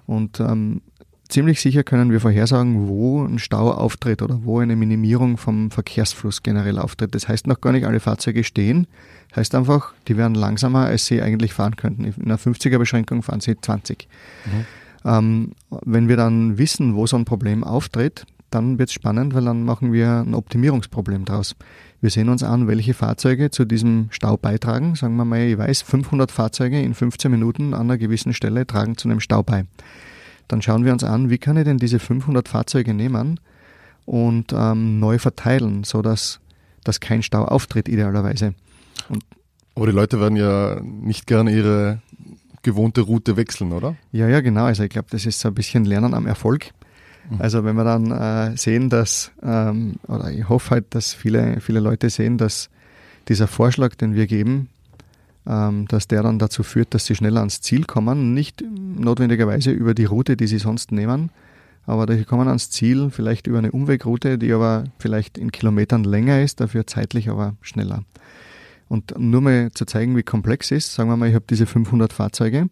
Und 0.07 0.39
ähm, 0.39 0.81
ziemlich 1.29 1.61
sicher 1.61 1.83
können 1.83 2.11
wir 2.11 2.19
vorhersagen, 2.19 2.87
wo 2.87 3.23
ein 3.23 3.37
Stau 3.37 3.71
auftritt 3.71 4.21
oder 4.21 4.43
wo 4.43 4.59
eine 4.59 4.75
Minimierung 4.75 5.37
vom 5.37 5.69
Verkehrsfluss 5.69 6.41
generell 6.41 6.79
auftritt. 6.79 7.13
Das 7.13 7.27
heißt 7.27 7.45
noch 7.45 7.61
gar 7.61 7.71
nicht, 7.71 7.85
alle 7.85 7.99
Fahrzeuge 7.99 8.43
stehen. 8.43 8.87
Heißt 9.35 9.53
einfach, 9.53 9.93
die 10.07 10.17
werden 10.17 10.35
langsamer, 10.35 10.85
als 10.85 11.05
sie 11.05 11.21
eigentlich 11.21 11.53
fahren 11.53 11.75
könnten. 11.75 12.05
In 12.05 12.13
einer 12.25 12.39
50er-Beschränkung 12.39 13.21
fahren 13.21 13.41
sie 13.41 13.59
20. 13.59 14.07
Mhm. 14.45 14.65
Ähm, 15.05 15.51
wenn 15.85 16.07
wir 16.07 16.17
dann 16.17 16.57
wissen, 16.57 16.95
wo 16.95 17.05
so 17.05 17.17
ein 17.17 17.25
Problem 17.25 17.63
auftritt, 17.63 18.25
dann 18.49 18.79
wird 18.79 18.89
es 18.89 18.93
spannend, 18.93 19.33
weil 19.33 19.45
dann 19.45 19.63
machen 19.63 19.91
wir 19.91 20.19
ein 20.19 20.33
Optimierungsproblem 20.33 21.25
draus. 21.25 21.55
Wir 21.99 22.09
sehen 22.09 22.29
uns 22.29 22.43
an, 22.43 22.67
welche 22.67 22.93
Fahrzeuge 22.93 23.49
zu 23.51 23.65
diesem 23.65 24.07
Stau 24.11 24.37
beitragen. 24.37 24.95
Sagen 24.95 25.15
wir 25.15 25.25
mal, 25.25 25.41
ich 25.41 25.57
weiß, 25.57 25.81
500 25.81 26.31
Fahrzeuge 26.31 26.81
in 26.81 26.93
15 26.93 27.31
Minuten 27.31 27.73
an 27.73 27.81
einer 27.81 27.97
gewissen 27.97 28.33
Stelle 28.33 28.67
tragen 28.67 28.97
zu 28.97 29.07
einem 29.07 29.19
Stau 29.19 29.43
bei 29.43 29.65
dann 30.47 30.61
schauen 30.61 30.85
wir 30.85 30.93
uns 30.93 31.03
an, 31.03 31.29
wie 31.29 31.37
kann 31.37 31.57
ich 31.57 31.65
denn 31.65 31.77
diese 31.77 31.99
500 31.99 32.47
Fahrzeuge 32.47 32.93
nehmen 32.93 33.39
und 34.05 34.53
ähm, 34.55 34.99
neu 34.99 35.19
verteilen, 35.19 35.83
sodass 35.83 36.39
dass 36.83 37.01
kein 37.01 37.21
Stau 37.21 37.43
auftritt 37.43 37.89
idealerweise. 37.89 38.53
Und 39.09 39.25
Aber 39.75 39.87
die 39.87 39.91
Leute 39.91 40.21
werden 40.21 40.37
ja 40.37 40.79
nicht 40.81 41.27
gerne 41.27 41.51
ihre 41.51 42.01
gewohnte 42.63 43.01
Route 43.01 43.35
wechseln, 43.35 43.73
oder? 43.73 43.95
Ja, 44.13 44.29
ja, 44.29 44.39
genau. 44.39 44.65
Also 44.65 44.83
ich 44.83 44.89
glaube, 44.89 45.09
das 45.11 45.25
ist 45.25 45.41
so 45.41 45.49
ein 45.49 45.53
bisschen 45.53 45.83
Lernen 45.83 46.13
am 46.13 46.25
Erfolg. 46.25 46.71
Mhm. 47.29 47.41
Also 47.41 47.63
wenn 47.63 47.75
wir 47.75 47.83
dann 47.83 48.11
äh, 48.11 48.57
sehen, 48.57 48.89
dass, 48.89 49.31
ähm, 49.43 49.95
oder 50.07 50.31
ich 50.31 50.47
hoffe 50.47 50.71
halt, 50.71 50.85
dass 50.91 51.13
viele, 51.13 51.59
viele 51.61 51.79
Leute 51.79 52.09
sehen, 52.09 52.37
dass 52.37 52.69
dieser 53.27 53.47
Vorschlag, 53.47 53.95
den 53.95 54.15
wir 54.15 54.27
geben, 54.27 54.69
ähm, 55.45 55.87
dass 55.87 56.07
der 56.07 56.23
dann 56.23 56.39
dazu 56.39 56.63
führt, 56.63 56.93
dass 56.93 57.05
sie 57.05 57.15
schneller 57.15 57.39
ans 57.39 57.61
Ziel 57.61 57.85
kommen, 57.85 58.33
nicht 58.33 58.63
notwendigerweise 58.63 59.71
über 59.71 59.93
die 59.93 60.05
Route, 60.05 60.37
die 60.37 60.47
sie 60.47 60.59
sonst 60.59 60.91
nehmen, 60.91 61.29
aber 61.85 62.05
die 62.05 62.25
kommen 62.25 62.47
ans 62.47 62.69
Ziel 62.69 63.09
vielleicht 63.11 63.47
über 63.47 63.57
eine 63.57 63.71
Umwegroute, 63.71 64.37
die 64.37 64.51
aber 64.51 64.85
vielleicht 64.99 65.37
in 65.37 65.51
Kilometern 65.51 66.03
länger 66.03 66.41
ist, 66.41 66.59
dafür 66.59 66.85
zeitlich 66.85 67.29
aber 67.29 67.55
schneller. 67.61 68.03
Und 68.89 69.17
nur 69.17 69.41
mal 69.41 69.71
zu 69.73 69.85
zeigen, 69.85 70.15
wie 70.15 70.23
komplex 70.23 70.71
es 70.71 70.85
ist, 70.85 70.93
sagen 70.95 71.09
wir 71.09 71.17
mal, 71.17 71.29
ich 71.29 71.35
habe 71.35 71.45
diese 71.49 71.65
500 71.65 72.11
Fahrzeuge 72.13 72.69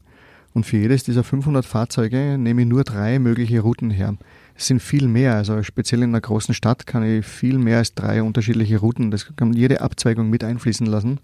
und 0.54 0.66
für 0.66 0.78
jedes 0.78 1.04
dieser 1.04 1.24
500 1.24 1.66
Fahrzeuge 1.66 2.38
nehme 2.38 2.62
ich 2.62 2.68
nur 2.68 2.84
drei 2.84 3.20
mögliche 3.20 3.60
Routen 3.60 3.92
her. 3.92 4.16
Es 4.58 4.68
sind 4.68 4.82
viel 4.82 5.08
mehr, 5.08 5.36
also 5.36 5.62
speziell 5.64 6.04
in 6.04 6.10
einer 6.10 6.22
großen 6.22 6.54
Stadt 6.54 6.88
kann 6.88 7.04
ich 7.04 7.26
viel 7.26 7.58
mehr 7.58 7.80
als 7.80 7.94
drei 7.94 8.24
unterschiedliche 8.24 8.78
Routen, 8.78 9.12
das 9.12 9.36
kann 9.36 9.54
jede 9.54 9.82
Abzweigung 9.82 10.30
mit 10.30 10.44
einfließen 10.44 10.88
lassen. 10.88 11.20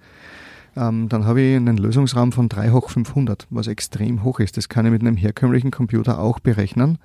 Ähm, 0.75 1.09
dann 1.09 1.25
habe 1.25 1.41
ich 1.41 1.55
einen 1.55 1.77
Lösungsraum 1.77 2.31
von 2.31 2.49
3 2.49 2.71
hoch 2.71 2.89
500, 2.89 3.47
was 3.49 3.67
extrem 3.67 4.23
hoch 4.23 4.39
ist. 4.39 4.55
Das 4.55 4.69
kann 4.69 4.85
ich 4.85 4.91
mit 4.91 5.01
einem 5.01 5.17
herkömmlichen 5.17 5.71
Computer 5.71 6.19
auch 6.19 6.39
berechnen 6.39 6.97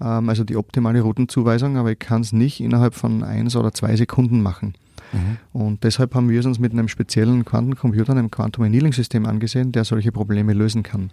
ähm, 0.00 0.28
also 0.28 0.44
die 0.44 0.56
optimale 0.56 1.00
Routenzuweisung, 1.00 1.76
aber 1.76 1.92
ich 1.92 1.98
kann 1.98 2.22
es 2.22 2.32
nicht 2.32 2.60
innerhalb 2.60 2.94
von 2.94 3.22
eins 3.22 3.56
oder 3.56 3.72
zwei 3.72 3.96
Sekunden 3.96 4.42
machen. 4.42 4.74
Mhm. 5.12 5.36
Und 5.52 5.84
deshalb 5.84 6.14
haben 6.14 6.28
wir 6.28 6.40
es 6.40 6.46
uns 6.46 6.58
mit 6.58 6.72
einem 6.72 6.88
speziellen 6.88 7.44
Quantencomputer, 7.44 8.12
einem 8.12 8.30
Quantum 8.30 8.64
Annealing 8.64 8.92
System 8.92 9.26
angesehen, 9.26 9.72
der 9.72 9.84
solche 9.84 10.12
Probleme 10.12 10.52
lösen 10.52 10.82
kann. 10.82 11.10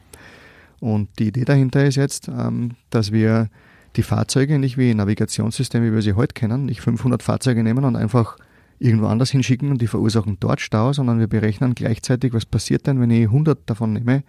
Und 0.80 1.10
die 1.20 1.28
Idee 1.28 1.46
dahinter 1.46 1.86
ist 1.86 1.96
jetzt, 1.96 2.28
ähm, 2.28 2.72
dass 2.90 3.12
wir 3.12 3.50
die 3.98 4.04
Fahrzeuge 4.04 4.60
nicht 4.60 4.78
wie 4.78 4.94
Navigationssysteme, 4.94 5.88
wie 5.88 5.94
wir 5.94 6.02
sie 6.02 6.14
heute 6.14 6.34
kennen, 6.34 6.66
nicht 6.66 6.82
500 6.82 7.24
Fahrzeuge 7.24 7.64
nehmen 7.64 7.84
und 7.84 7.96
einfach 7.96 8.38
irgendwo 8.80 9.08
anders 9.08 9.32
hinschicken 9.32 9.72
und 9.72 9.82
die 9.82 9.88
verursachen 9.88 10.38
dort 10.40 10.62
Stau, 10.62 10.94
sondern 10.94 11.20
wir 11.20 11.28
berechnen 11.28 11.74
gleichzeitig, 11.74 12.34
was 12.34 12.46
passiert 12.46 12.86
denn, 12.86 13.02
wenn 13.02 13.10
ich 13.10 13.24
100 13.24 13.60
davon 13.66 13.94
nehme 13.94 14.24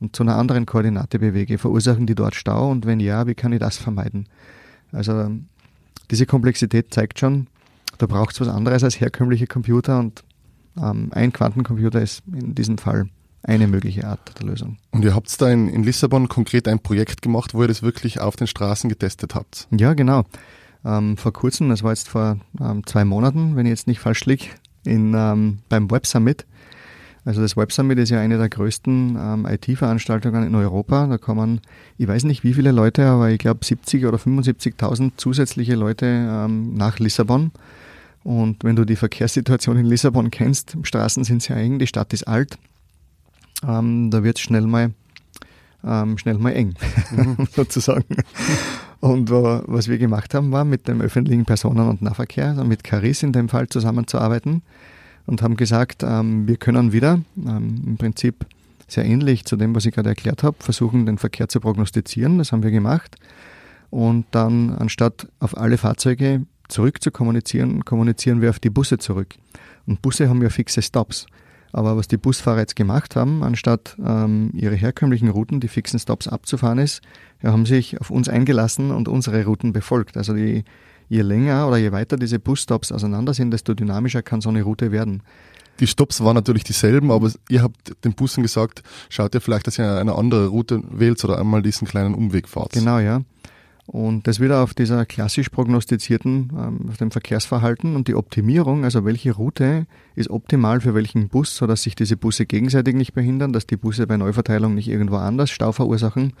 und 0.00 0.14
zu 0.14 0.22
einer 0.22 0.36
anderen 0.36 0.66
Koordinate 0.66 1.18
bewege? 1.18 1.56
Verursachen 1.56 2.06
die 2.06 2.14
dort 2.14 2.34
Stau 2.34 2.70
und 2.70 2.84
wenn 2.84 3.00
ja, 3.00 3.26
wie 3.26 3.34
kann 3.34 3.52
ich 3.52 3.60
das 3.60 3.78
vermeiden? 3.78 4.28
Also 4.92 5.30
diese 6.10 6.26
Komplexität 6.26 6.92
zeigt 6.92 7.18
schon, 7.18 7.46
da 7.98 8.06
braucht 8.06 8.34
es 8.34 8.40
was 8.40 8.48
anderes 8.48 8.84
als 8.84 9.00
herkömmliche 9.00 9.46
Computer 9.46 9.98
und 9.98 10.22
ähm, 10.76 11.08
ein 11.12 11.32
Quantencomputer 11.32 12.02
ist 12.02 12.22
in 12.30 12.54
diesem 12.54 12.76
Fall 12.76 13.08
eine 13.46 13.66
mögliche 13.66 14.06
Art 14.06 14.38
der 14.38 14.46
Lösung. 14.46 14.78
Und 14.90 15.04
ihr 15.04 15.14
habt 15.14 15.40
da 15.40 15.50
in, 15.50 15.68
in 15.68 15.82
Lissabon 15.82 16.28
konkret 16.28 16.68
ein 16.68 16.80
Projekt 16.80 17.22
gemacht, 17.22 17.54
wo 17.54 17.62
ihr 17.62 17.68
das 17.68 17.82
wirklich 17.82 18.20
auf 18.20 18.36
den 18.36 18.46
Straßen 18.46 18.90
getestet 18.90 19.34
habt? 19.34 19.68
Ja, 19.70 19.94
genau. 19.94 20.24
Ähm, 20.84 21.16
vor 21.16 21.32
kurzem, 21.32 21.68
das 21.68 21.82
war 21.82 21.92
jetzt 21.92 22.08
vor 22.08 22.38
ähm, 22.60 22.86
zwei 22.86 23.04
Monaten, 23.04 23.56
wenn 23.56 23.66
ich 23.66 23.70
jetzt 23.70 23.86
nicht 23.86 24.00
falsch 24.00 24.24
liege, 24.26 24.46
in, 24.84 25.14
ähm, 25.14 25.58
beim 25.68 25.90
Web 25.90 26.06
Summit 26.06 26.46
also 27.26 27.42
das 27.42 27.56
Web 27.56 27.72
Summit 27.72 27.98
ist 27.98 28.10
ja 28.10 28.20
eine 28.20 28.38
der 28.38 28.48
größten 28.48 29.18
ähm, 29.20 29.46
IT-Veranstaltungen 29.50 30.46
in 30.46 30.54
Europa. 30.54 31.08
Da 31.08 31.18
kommen, 31.18 31.60
ich 31.98 32.06
weiß 32.06 32.22
nicht 32.22 32.44
wie 32.44 32.54
viele 32.54 32.70
Leute, 32.70 33.04
aber 33.04 33.30
ich 33.30 33.38
glaube 33.38 33.64
70 33.64 34.06
oder 34.06 34.16
75.000 34.16 35.10
zusätzliche 35.16 35.74
Leute 35.74 36.06
ähm, 36.06 36.74
nach 36.74 37.00
Lissabon. 37.00 37.50
Und 38.22 38.62
wenn 38.62 38.76
du 38.76 38.84
die 38.84 38.94
Verkehrssituation 38.94 39.76
in 39.76 39.86
Lissabon 39.86 40.30
kennst, 40.30 40.76
Straßen 40.84 41.24
sind 41.24 41.42
sehr 41.42 41.56
eng, 41.56 41.80
die 41.80 41.88
Stadt 41.88 42.12
ist 42.12 42.28
alt, 42.28 42.58
ähm, 43.66 44.10
da 44.10 44.22
wird 44.22 44.38
es 44.38 44.42
schnell 44.42 44.66
mal 44.66 44.92
ähm, 45.86 46.18
schnell 46.18 46.38
mal 46.38 46.50
eng, 46.50 46.74
mhm. 47.12 47.46
sozusagen. 47.52 48.16
Und 49.00 49.30
äh, 49.30 49.60
was 49.66 49.88
wir 49.88 49.98
gemacht 49.98 50.34
haben, 50.34 50.52
war 50.52 50.64
mit 50.64 50.88
dem 50.88 51.00
öffentlichen 51.00 51.44
Personen- 51.44 51.88
und 51.88 52.02
Nahverkehr, 52.02 52.48
also 52.48 52.64
mit 52.64 52.82
Caris 52.82 53.22
in 53.22 53.32
dem 53.32 53.48
Fall 53.48 53.68
zusammenzuarbeiten 53.68 54.62
und 55.26 55.42
haben 55.42 55.56
gesagt, 55.56 56.02
ähm, 56.02 56.48
wir 56.48 56.56
können 56.56 56.92
wieder 56.92 57.20
ähm, 57.36 57.82
im 57.86 57.96
Prinzip 57.96 58.46
sehr 58.88 59.04
ähnlich 59.04 59.44
zu 59.44 59.56
dem, 59.56 59.74
was 59.74 59.86
ich 59.86 59.94
gerade 59.94 60.08
erklärt 60.08 60.42
habe, 60.42 60.56
versuchen, 60.60 61.06
den 61.06 61.18
Verkehr 61.18 61.48
zu 61.48 61.60
prognostizieren. 61.60 62.38
Das 62.38 62.52
haben 62.52 62.62
wir 62.62 62.70
gemacht. 62.70 63.16
Und 63.90 64.26
dann, 64.30 64.70
anstatt 64.70 65.28
auf 65.40 65.56
alle 65.56 65.78
Fahrzeuge 65.78 66.46
zurück 66.68 67.02
zu 67.02 67.10
kommunizieren, 67.10 67.84
kommunizieren 67.84 68.40
wir 68.40 68.50
auf 68.50 68.58
die 68.58 68.70
Busse 68.70 68.98
zurück. 68.98 69.34
Und 69.86 70.02
Busse 70.02 70.28
haben 70.28 70.42
ja 70.42 70.50
fixe 70.50 70.82
Stops. 70.82 71.26
Aber 71.72 71.96
was 71.96 72.08
die 72.08 72.16
Busfahrer 72.16 72.60
jetzt 72.60 72.76
gemacht 72.76 73.16
haben, 73.16 73.42
anstatt 73.42 73.96
ähm, 74.04 74.50
ihre 74.54 74.74
herkömmlichen 74.74 75.28
Routen, 75.28 75.60
die 75.60 75.68
fixen 75.68 75.98
Stops 75.98 76.28
abzufahren 76.28 76.78
ist, 76.78 77.02
ja, 77.42 77.52
haben 77.52 77.66
sich 77.66 78.00
auf 78.00 78.10
uns 78.10 78.28
eingelassen 78.28 78.90
und 78.90 79.08
unsere 79.08 79.44
Routen 79.44 79.72
befolgt. 79.72 80.16
Also 80.16 80.34
die 80.34 80.64
je 81.08 81.22
länger 81.22 81.68
oder 81.68 81.76
je 81.76 81.92
weiter 81.92 82.16
diese 82.16 82.38
Busstops 82.38 82.92
auseinander 82.92 83.34
sind, 83.34 83.50
desto 83.50 83.74
dynamischer 83.74 84.22
kann 84.22 84.40
so 84.40 84.48
eine 84.48 84.62
Route 84.62 84.92
werden. 84.92 85.22
Die 85.80 85.86
Stops 85.86 86.22
waren 86.24 86.34
natürlich 86.34 86.64
dieselben, 86.64 87.10
aber 87.10 87.30
ihr 87.50 87.62
habt 87.62 88.04
den 88.04 88.14
Bussen 88.14 88.42
gesagt, 88.42 88.82
schaut 89.10 89.34
ihr 89.34 89.40
vielleicht, 89.40 89.66
dass 89.66 89.78
ihr 89.78 89.98
eine 89.98 90.14
andere 90.14 90.48
Route 90.48 90.82
wählt 90.90 91.22
oder 91.24 91.38
einmal 91.38 91.62
diesen 91.62 91.86
kleinen 91.86 92.14
Umweg 92.14 92.48
fahrt. 92.48 92.72
Genau, 92.72 92.98
ja. 92.98 93.22
Und 93.86 94.26
das 94.26 94.40
wieder 94.40 94.62
auf 94.62 94.74
dieser 94.74 95.06
klassisch 95.06 95.48
prognostizierten, 95.48 96.52
ähm, 96.56 96.88
auf 96.88 96.96
dem 96.96 97.10
Verkehrsverhalten 97.10 97.94
und 97.94 98.08
die 98.08 98.16
Optimierung, 98.16 98.84
also 98.84 99.04
welche 99.04 99.32
Route 99.32 99.86
ist 100.16 100.28
optimal 100.28 100.80
für 100.80 100.94
welchen 100.94 101.28
Bus, 101.28 101.56
sodass 101.56 101.84
sich 101.84 101.94
diese 101.94 102.16
Busse 102.16 102.46
gegenseitig 102.46 102.96
nicht 102.96 103.14
behindern, 103.14 103.52
dass 103.52 103.66
die 103.66 103.76
Busse 103.76 104.06
bei 104.06 104.16
Neuverteilung 104.16 104.74
nicht 104.74 104.88
irgendwo 104.88 105.16
anders 105.16 105.50
Stau 105.50 105.70
verursachen. 105.70 106.32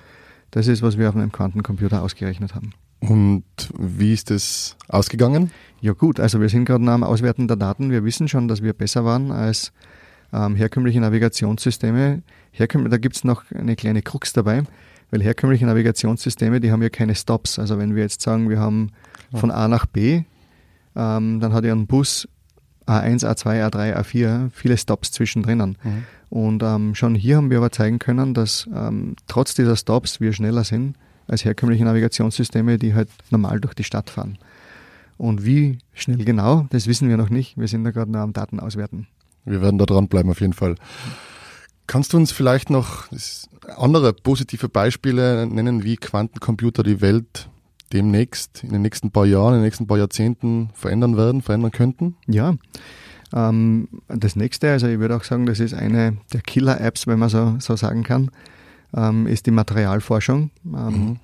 Das 0.50 0.66
ist, 0.66 0.82
was 0.82 0.98
wir 0.98 1.08
auf 1.08 1.16
einem 1.16 1.32
Quantencomputer 1.32 2.02
ausgerechnet 2.02 2.54
haben. 2.54 2.72
Und 3.00 3.44
wie 3.78 4.12
ist 4.12 4.30
das 4.30 4.76
ausgegangen? 4.88 5.50
Ja 5.80 5.92
gut, 5.92 6.18
also 6.18 6.40
wir 6.40 6.48
sind 6.48 6.64
gerade 6.64 6.90
am 6.90 7.04
Auswerten 7.04 7.46
der 7.46 7.56
Daten. 7.56 7.90
Wir 7.90 8.04
wissen 8.04 8.26
schon, 8.26 8.48
dass 8.48 8.62
wir 8.62 8.72
besser 8.72 9.04
waren 9.04 9.30
als 9.30 9.72
ähm, 10.32 10.56
herkömmliche 10.56 11.00
Navigationssysteme. 11.00 12.22
Herkömm 12.50 12.88
da 12.90 12.96
gibt 12.96 13.16
es 13.16 13.24
noch 13.24 13.44
eine 13.52 13.76
kleine 13.76 14.02
Krux 14.02 14.32
dabei, 14.32 14.64
weil 15.10 15.22
herkömmliche 15.22 15.66
Navigationssysteme, 15.66 16.60
die 16.60 16.72
haben 16.72 16.82
ja 16.82 16.88
keine 16.88 17.14
Stops. 17.14 17.58
Also 17.58 17.78
wenn 17.78 17.94
wir 17.94 18.02
jetzt 18.02 18.22
sagen, 18.22 18.48
wir 18.48 18.58
haben 18.58 18.90
von 19.32 19.50
A 19.50 19.68
nach 19.68 19.86
B, 19.86 20.22
ähm, 20.94 21.40
dann 21.40 21.52
hat 21.52 21.64
ja 21.64 21.72
ein 21.72 21.86
Bus 21.86 22.28
A1, 22.86 23.24
A2, 23.24 23.68
A3, 23.68 23.96
A4 23.96 24.50
viele 24.50 24.76
Stops 24.76 25.10
zwischendrin. 25.12 25.58
Mhm. 25.58 25.76
Und 26.28 26.62
ähm, 26.62 26.94
schon 26.94 27.14
hier 27.14 27.36
haben 27.36 27.50
wir 27.50 27.58
aber 27.58 27.72
zeigen 27.72 27.98
können, 27.98 28.34
dass 28.34 28.68
ähm, 28.74 29.16
trotz 29.26 29.54
dieser 29.54 29.76
Stops 29.76 30.20
wir 30.20 30.32
schneller 30.32 30.64
sind 30.64 30.96
als 31.28 31.44
herkömmliche 31.44 31.84
Navigationssysteme, 31.84 32.78
die 32.78 32.94
halt 32.94 33.08
normal 33.30 33.60
durch 33.60 33.74
die 33.74 33.84
Stadt 33.84 34.10
fahren. 34.10 34.38
Und 35.18 35.44
wie 35.44 35.78
schnell 35.94 36.24
genau, 36.24 36.66
das 36.70 36.86
wissen 36.86 37.08
wir 37.08 37.16
noch 37.16 37.30
nicht. 37.30 37.58
Wir 37.58 37.68
sind 37.68 37.84
da 37.84 37.90
gerade 37.90 38.10
noch 38.10 38.20
am 38.20 38.32
Daten 38.32 38.60
auswerten. 38.60 39.06
Wir 39.44 39.62
werden 39.62 39.78
da 39.78 39.86
dranbleiben 39.86 40.30
auf 40.30 40.40
jeden 40.40 40.52
Fall. 40.52 40.76
Kannst 41.86 42.12
du 42.12 42.16
uns 42.16 42.32
vielleicht 42.32 42.70
noch 42.70 43.06
andere 43.76 44.12
positive 44.12 44.68
Beispiele 44.68 45.46
nennen, 45.46 45.84
wie 45.84 45.96
Quantencomputer 45.96 46.82
die 46.82 47.00
Welt 47.00 47.48
demnächst, 47.92 48.64
in 48.64 48.70
den 48.70 48.82
nächsten 48.82 49.10
paar 49.10 49.26
Jahren, 49.26 49.54
in 49.54 49.60
den 49.60 49.64
nächsten 49.64 49.86
paar 49.86 49.98
Jahrzehnten 49.98 50.70
verändern 50.74 51.16
werden, 51.16 51.42
verändern 51.42 51.70
könnten? 51.70 52.16
Ja. 52.26 52.56
Ähm, 53.34 53.88
das 54.08 54.36
nächste, 54.36 54.70
also 54.70 54.86
ich 54.86 54.98
würde 54.98 55.16
auch 55.16 55.24
sagen, 55.24 55.46
das 55.46 55.60
ist 55.60 55.74
eine 55.74 56.18
der 56.32 56.40
Killer-Apps, 56.40 57.06
wenn 57.06 57.18
man 57.18 57.28
so, 57.28 57.56
so 57.58 57.76
sagen 57.76 58.02
kann, 58.02 58.30
ähm, 58.94 59.26
ist 59.26 59.46
die 59.46 59.50
Materialforschung. 59.50 60.50
Ähm, 60.64 60.72
mhm. 60.72 61.16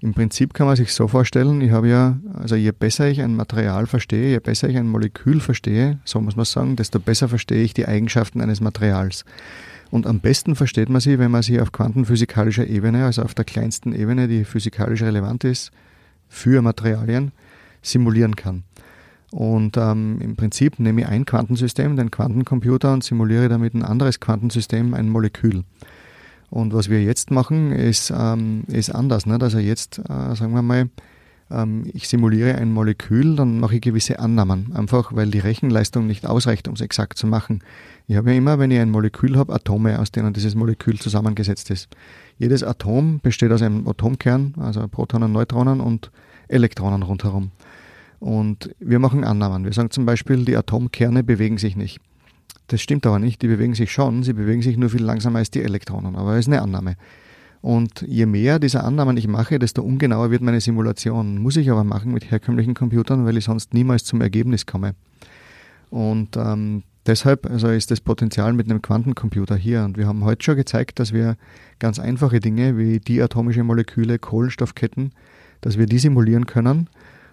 Im 0.00 0.14
Prinzip 0.14 0.54
kann 0.54 0.68
man 0.68 0.76
sich 0.76 0.92
so 0.92 1.08
vorstellen, 1.08 1.60
ich 1.60 1.72
habe 1.72 1.88
ja, 1.88 2.18
also 2.34 2.54
je 2.54 2.70
besser 2.70 3.08
ich 3.08 3.20
ein 3.20 3.34
Material 3.34 3.86
verstehe, 3.86 4.30
je 4.30 4.38
besser 4.38 4.68
ich 4.68 4.76
ein 4.76 4.86
Molekül 4.86 5.40
verstehe, 5.40 5.98
so 6.04 6.20
muss 6.20 6.36
man 6.36 6.44
sagen, 6.44 6.76
desto 6.76 7.00
besser 7.00 7.28
verstehe 7.28 7.64
ich 7.64 7.74
die 7.74 7.86
Eigenschaften 7.86 8.40
eines 8.40 8.60
Materials. 8.60 9.24
Und 9.90 10.06
am 10.06 10.20
besten 10.20 10.54
versteht 10.54 10.88
man 10.90 11.00
sie, 11.00 11.18
wenn 11.18 11.30
man 11.30 11.42
sie 11.42 11.60
auf 11.60 11.72
quantenphysikalischer 11.72 12.66
Ebene, 12.66 13.04
also 13.04 13.22
auf 13.22 13.34
der 13.34 13.44
kleinsten 13.44 13.94
Ebene, 13.94 14.28
die 14.28 14.44
physikalisch 14.44 15.02
relevant 15.02 15.44
ist 15.44 15.70
für 16.28 16.60
Materialien, 16.60 17.32
simulieren 17.80 18.36
kann. 18.36 18.64
Und 19.30 19.76
ähm, 19.76 20.20
im 20.20 20.36
Prinzip 20.36 20.78
nehme 20.78 21.02
ich 21.02 21.06
ein 21.08 21.24
Quantensystem, 21.24 21.96
den 21.96 22.10
Quantencomputer, 22.10 22.92
und 22.92 23.04
simuliere 23.04 23.48
damit 23.48 23.74
ein 23.74 23.82
anderes 23.82 24.20
Quantensystem, 24.20 24.94
ein 24.94 25.08
Molekül. 25.08 25.64
Und 26.50 26.72
was 26.72 26.88
wir 26.88 27.02
jetzt 27.02 27.30
machen, 27.30 27.72
ist, 27.72 28.10
ähm, 28.16 28.64
ist 28.68 28.90
anders. 28.90 29.26
Nicht? 29.26 29.42
Also 29.42 29.58
jetzt, 29.58 29.98
äh, 29.98 30.34
sagen 30.34 30.54
wir 30.54 30.62
mal, 30.62 30.88
ich 31.94 32.08
simuliere 32.08 32.56
ein 32.56 32.72
Molekül, 32.72 33.36
dann 33.36 33.58
mache 33.58 33.76
ich 33.76 33.80
gewisse 33.80 34.18
Annahmen, 34.18 34.74
einfach 34.74 35.14
weil 35.14 35.30
die 35.30 35.38
Rechenleistung 35.38 36.06
nicht 36.06 36.26
ausreicht, 36.26 36.68
um 36.68 36.74
es 36.74 36.82
exakt 36.82 37.16
zu 37.16 37.26
machen. 37.26 37.60
Ich 38.06 38.16
habe 38.16 38.30
ja 38.30 38.36
immer, 38.36 38.58
wenn 38.58 38.70
ich 38.70 38.78
ein 38.78 38.90
Molekül 38.90 39.36
habe, 39.36 39.54
Atome, 39.54 39.98
aus 39.98 40.10
denen 40.10 40.34
dieses 40.34 40.54
Molekül 40.54 40.98
zusammengesetzt 40.98 41.70
ist. 41.70 41.88
Jedes 42.36 42.62
Atom 42.62 43.20
besteht 43.20 43.50
aus 43.50 43.62
einem 43.62 43.88
Atomkern, 43.88 44.54
also 44.58 44.86
Protonen, 44.88 45.32
Neutronen 45.32 45.80
und 45.80 46.10
Elektronen 46.48 47.02
rundherum. 47.02 47.50
Und 48.20 48.74
wir 48.78 48.98
machen 48.98 49.24
Annahmen. 49.24 49.64
Wir 49.64 49.72
sagen 49.72 49.90
zum 49.90 50.04
Beispiel, 50.04 50.44
die 50.44 50.56
Atomkerne 50.56 51.22
bewegen 51.22 51.58
sich 51.58 51.76
nicht. 51.76 52.00
Das 52.66 52.80
stimmt 52.80 53.06
aber 53.06 53.18
nicht. 53.18 53.40
Die 53.42 53.48
bewegen 53.48 53.74
sich 53.74 53.92
schon. 53.92 54.22
Sie 54.22 54.32
bewegen 54.32 54.62
sich 54.62 54.76
nur 54.76 54.90
viel 54.90 55.02
langsamer 55.02 55.38
als 55.38 55.50
die 55.50 55.62
Elektronen. 55.62 56.16
Aber 56.16 56.32
das 56.32 56.40
ist 56.40 56.48
eine 56.48 56.62
Annahme. 56.62 56.96
Und 57.60 58.02
je 58.06 58.26
mehr 58.26 58.58
dieser 58.58 58.84
Annahmen 58.84 59.16
ich 59.16 59.26
mache, 59.26 59.58
desto 59.58 59.82
ungenauer 59.82 60.30
wird 60.30 60.42
meine 60.42 60.60
Simulation. 60.60 61.38
Muss 61.38 61.56
ich 61.56 61.70
aber 61.70 61.84
machen 61.84 62.12
mit 62.12 62.30
herkömmlichen 62.30 62.74
Computern, 62.74 63.24
weil 63.24 63.36
ich 63.36 63.44
sonst 63.44 63.74
niemals 63.74 64.04
zum 64.04 64.20
Ergebnis 64.20 64.66
komme. 64.66 64.94
Und 65.90 66.36
ähm, 66.36 66.84
deshalb 67.06 67.50
also 67.50 67.68
ist 67.68 67.90
das 67.90 68.00
Potenzial 68.00 68.52
mit 68.52 68.70
einem 68.70 68.82
Quantencomputer 68.82 69.56
hier. 69.56 69.84
Und 69.84 69.96
wir 69.96 70.06
haben 70.06 70.24
heute 70.24 70.44
schon 70.44 70.56
gezeigt, 70.56 71.00
dass 71.00 71.12
wir 71.12 71.36
ganz 71.78 71.98
einfache 71.98 72.40
Dinge 72.40 72.78
wie 72.78 73.00
diatomische 73.00 73.64
Moleküle, 73.64 74.18
Kohlenstoffketten, 74.18 75.12
dass 75.60 75.78
wir 75.78 75.86
die 75.86 75.98
simulieren 75.98 76.46
können. 76.46 76.88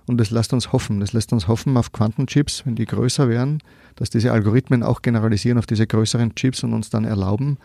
Und 0.08 0.18
das 0.20 0.32
lässt 0.32 0.54
uns 0.54 0.72
hoffen. 0.72 1.00
Das 1.00 1.14
lässt 1.14 1.34
uns 1.34 1.48
hoffen 1.48 1.78
auf 1.78 1.92
Quantenchips, 1.92 2.66
wenn 2.66 2.76
die 2.76 2.86
größer 2.86 3.28
werden, 3.28 3.60
dass 3.96 4.10
diese 4.10 4.32
Algorithmen 4.32 4.84
auch 4.84 5.02
generalisieren 5.02 5.58
auf 5.58 5.66
diese 5.66 5.88
größeren 5.88 6.36
Chips 6.36 6.64
und 6.64 6.74
uns 6.74 6.90
dann 6.90 7.06
erlauben, 7.06 7.58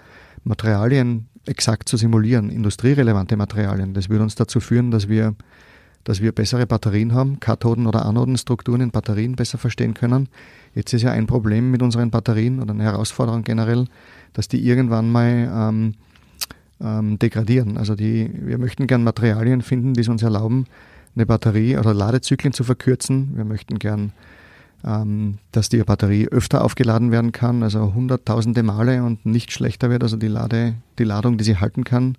Materialien 0.44 1.28
exakt 1.50 1.88
zu 1.88 1.96
simulieren, 1.96 2.48
industrierelevante 2.48 3.36
Materialien. 3.36 3.92
Das 3.92 4.08
würde 4.08 4.22
uns 4.22 4.36
dazu 4.36 4.60
führen, 4.60 4.90
dass 4.90 5.08
wir, 5.08 5.34
dass 6.04 6.22
wir 6.22 6.32
bessere 6.32 6.64
Batterien 6.66 7.12
haben, 7.12 7.40
Kathoden- 7.40 7.86
oder 7.86 8.06
Anodenstrukturen 8.06 8.80
in 8.80 8.90
Batterien 8.92 9.34
besser 9.34 9.58
verstehen 9.58 9.92
können. 9.92 10.28
Jetzt 10.74 10.94
ist 10.94 11.02
ja 11.02 11.10
ein 11.10 11.26
Problem 11.26 11.72
mit 11.72 11.82
unseren 11.82 12.10
Batterien 12.10 12.62
oder 12.62 12.72
eine 12.72 12.84
Herausforderung 12.84 13.42
generell, 13.42 13.86
dass 14.32 14.46
die 14.46 14.64
irgendwann 14.64 15.10
mal 15.10 15.50
ähm, 15.52 15.94
ähm, 16.80 17.18
degradieren. 17.18 17.76
Also 17.76 17.96
die, 17.96 18.30
wir 18.32 18.58
möchten 18.58 18.86
gern 18.86 19.02
Materialien 19.02 19.60
finden, 19.60 19.94
die 19.94 20.02
es 20.02 20.08
uns 20.08 20.22
erlauben, 20.22 20.66
eine 21.16 21.26
Batterie 21.26 21.76
oder 21.76 21.92
Ladezyklen 21.92 22.52
zu 22.52 22.62
verkürzen. 22.62 23.32
Wir 23.34 23.44
möchten 23.44 23.80
gern 23.80 24.12
ähm, 24.84 25.38
dass 25.52 25.68
die 25.68 25.78
Batterie 25.78 26.28
öfter 26.28 26.64
aufgeladen 26.64 27.10
werden 27.10 27.32
kann, 27.32 27.62
also 27.62 27.94
hunderttausende 27.94 28.62
Male 28.62 29.02
und 29.02 29.26
nicht 29.26 29.52
schlechter 29.52 29.90
wird, 29.90 30.02
also 30.02 30.16
die, 30.16 30.28
Lade, 30.28 30.74
die 30.98 31.04
Ladung, 31.04 31.38
die 31.38 31.44
sie 31.44 31.58
halten 31.58 31.84
kann, 31.84 32.16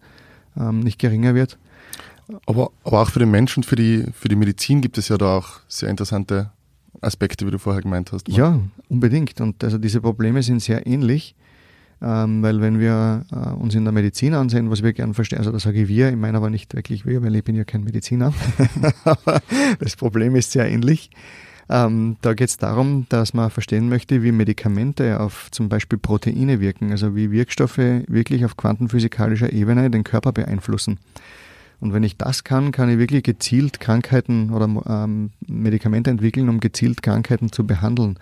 ähm, 0.58 0.82
nicht 0.82 1.00
geringer 1.00 1.36
wird. 1.36 1.58
Aber, 2.46 2.72
aber 2.84 3.02
auch 3.02 3.10
für 3.10 3.20
den 3.20 3.32
Menschen 3.32 3.62
und 3.62 3.66
für 3.66 3.76
die, 3.76 4.06
für 4.14 4.30
die 4.30 4.36
Medizin 4.36 4.82
gibt 4.82 4.98
es 4.98 5.10
ja 5.10 5.18
da 5.18 5.38
auch 5.38 5.60
sehr 5.68 5.90
interessante 5.90 6.52
Aspekte, 7.02 7.46
wie 7.46 7.52
du 7.52 7.58
vorher 7.58 7.82
gemeint 7.82 8.12
hast. 8.12 8.28
Ja, 8.30 8.60
unbedingt. 8.90 9.42
Und 9.42 9.64
also 9.64 9.78
diese 9.78 10.02
Probleme 10.02 10.44
sind 10.44 10.62
sehr 10.62 10.86
ähnlich, 10.86 11.36
ähm, 12.02 12.42
weil 12.44 12.62
wenn 12.62 12.80
wir 12.80 13.26
äh, 13.32 13.50
uns 13.50 13.76
in 13.76 13.84
der 13.84 13.92
Medizin 13.92 14.34
ansehen, 14.34 14.70
was 14.70 14.84
wir 14.84 14.94
gern 14.94 15.14
verstehen, 15.14 15.40
also 15.40 15.52
das 15.52 15.64
sage 15.64 15.82
ich 15.82 15.88
wir, 15.88 16.10
ich 16.10 16.16
meine 16.16 16.38
aber 16.38 16.50
nicht 16.50 16.74
wirklich 16.76 17.06
wir, 17.06 17.24
weil 17.24 17.36
ich 17.36 17.44
bin 17.44 17.56
ja 17.56 17.64
kein 17.64 17.84
Mediziner, 17.84 18.34
aber 19.04 19.42
das 19.80 19.96
Problem 19.96 20.36
ist 20.36 20.52
sehr 20.52 20.70
ähnlich. 20.70 21.10
Ähm, 21.72 22.18
da 22.22 22.34
geht 22.34 22.50
es 22.50 22.58
darum, 22.58 23.06
dass 23.08 23.34
man 23.34 23.50
verstehen 23.50 23.88
möchte, 23.88 24.24
wie 24.24 24.34
Medikamente 24.34 25.22
auf 25.22 25.50
zum 25.52 25.70
Beispiel 25.70 25.98
Proteine 25.98 26.60
wirken, 26.60 26.92
also 26.92 27.16
wie 27.16 27.32
Wirkstoffe 27.32 27.78
wirklich 27.78 28.44
auf 28.44 28.58
quantenphysikalischer 28.58 29.54
Ebene 29.54 29.90
den 29.90 30.04
Körper 30.04 30.34
beeinflussen. 30.34 31.00
Und 31.80 31.94
wenn 31.94 32.04
ich 32.04 32.18
das 32.18 32.44
kann, 32.44 32.74
kann 32.74 32.90
ich 32.90 32.98
wirklich 32.98 33.24
gezielt 33.24 33.80
Krankheiten 33.80 34.52
oder 34.52 34.68
ähm, 34.86 35.32
Medikamente 35.48 36.10
entwickeln, 36.10 36.50
um 36.50 36.60
gezielt 36.60 37.02
Krankheiten 37.02 37.54
zu 37.54 37.66
behandeln. 37.66 38.20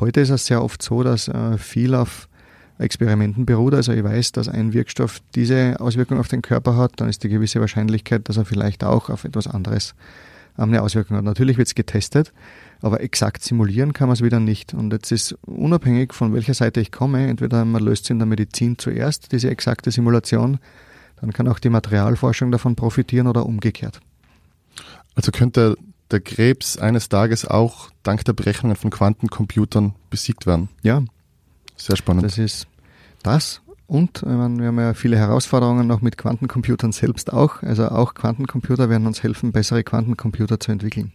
Heute 0.00 0.20
ist 0.20 0.30
es 0.30 0.46
sehr 0.46 0.62
oft 0.62 0.82
so, 0.82 1.04
dass 1.04 1.28
äh, 1.28 1.56
viel 1.56 1.94
auf 1.94 2.28
Experimenten 2.80 3.46
beruht. 3.46 3.74
Also 3.74 3.92
ich 3.92 4.02
weiß, 4.02 4.32
dass 4.32 4.48
ein 4.48 4.72
Wirkstoff 4.72 5.20
diese 5.36 5.76
Auswirkung 5.78 6.18
auf 6.18 6.28
den 6.28 6.42
Körper 6.42 6.76
hat, 6.76 6.94
dann 6.96 7.08
ist 7.08 7.22
die 7.22 7.28
gewisse 7.28 7.60
Wahrscheinlichkeit, 7.60 8.28
dass 8.28 8.38
er 8.38 8.44
vielleicht 8.44 8.82
auch 8.82 9.08
auf 9.08 9.24
etwas 9.24 9.46
anderes 9.46 9.92
ähm, 9.92 9.98
eine 10.58 10.82
Auswirkung 10.82 11.16
hat. 11.16 11.24
Natürlich 11.24 11.56
wird 11.56 11.68
es 11.68 11.74
getestet, 11.74 12.32
aber 12.80 13.00
exakt 13.00 13.42
simulieren 13.42 13.92
kann 13.92 14.08
man 14.08 14.14
es 14.14 14.22
wieder 14.22 14.40
nicht. 14.40 14.74
Und 14.74 14.92
jetzt 14.92 15.12
ist 15.12 15.36
unabhängig 15.46 16.12
von 16.12 16.34
welcher 16.34 16.54
Seite 16.54 16.80
ich 16.80 16.92
komme, 16.92 17.26
entweder 17.28 17.64
man 17.64 17.82
löst 17.82 18.04
es 18.04 18.10
in 18.10 18.18
der 18.18 18.26
Medizin 18.26 18.78
zuerst, 18.78 19.32
diese 19.32 19.50
exakte 19.50 19.90
Simulation, 19.90 20.58
dann 21.20 21.32
kann 21.32 21.48
auch 21.48 21.58
die 21.58 21.70
Materialforschung 21.70 22.50
davon 22.50 22.76
profitieren 22.76 23.26
oder 23.26 23.46
umgekehrt. 23.46 24.00
Also 25.14 25.32
könnte 25.32 25.76
der 26.10 26.20
Krebs 26.20 26.76
eines 26.76 27.08
Tages 27.08 27.44
auch 27.44 27.90
dank 28.02 28.24
der 28.24 28.32
Berechnungen 28.32 28.76
von 28.76 28.90
Quantencomputern 28.90 29.94
besiegt 30.10 30.46
werden? 30.46 30.68
Ja. 30.82 31.02
Sehr 31.76 31.96
spannend. 31.96 32.24
Das 32.24 32.38
ist 32.38 32.66
das 33.22 33.60
und 33.88 34.22
meine, 34.24 34.58
wir 34.58 34.66
haben 34.66 34.78
ja 34.78 34.92
viele 34.92 35.16
Herausforderungen 35.16 35.86
noch 35.86 36.02
mit 36.02 36.18
Quantencomputern 36.18 36.92
selbst 36.92 37.32
auch. 37.32 37.62
Also 37.62 37.88
auch 37.88 38.12
Quantencomputer 38.12 38.90
werden 38.90 39.06
uns 39.06 39.22
helfen, 39.22 39.50
bessere 39.50 39.82
Quantencomputer 39.82 40.60
zu 40.60 40.72
entwickeln. 40.72 41.12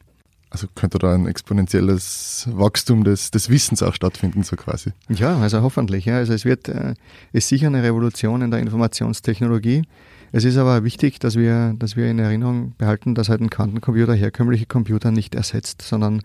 Also 0.49 0.67
könnte 0.73 0.97
da 0.97 1.13
ein 1.13 1.27
exponentielles 1.27 2.47
Wachstum 2.51 3.03
des, 3.03 3.29
des 3.29 3.49
Wissens 3.49 3.83
auch 3.83 3.93
stattfinden, 3.93 4.41
so 4.41 4.55
quasi. 4.55 4.91
Ja, 5.07 5.37
also 5.37 5.61
hoffentlich. 5.61 6.05
Ja. 6.05 6.17
Also 6.17 6.33
es 6.33 6.45
wird, 6.45 6.67
äh, 6.67 6.95
ist 7.31 7.47
sicher 7.47 7.67
eine 7.67 7.83
Revolution 7.83 8.41
in 8.41 8.49
der 8.49 8.59
Informationstechnologie. 8.59 9.83
Es 10.31 10.43
ist 10.43 10.57
aber 10.57 10.83
wichtig, 10.83 11.19
dass 11.19 11.35
wir, 11.35 11.75
dass 11.77 11.95
wir 11.95 12.09
in 12.09 12.17
Erinnerung 12.17 12.73
behalten, 12.79 13.13
dass 13.13 13.29
halt 13.29 13.41
ein 13.41 13.51
Quantencomputer 13.51 14.15
herkömmliche 14.15 14.65
Computer 14.65 15.11
nicht 15.11 15.35
ersetzt, 15.35 15.83
sondern 15.83 16.23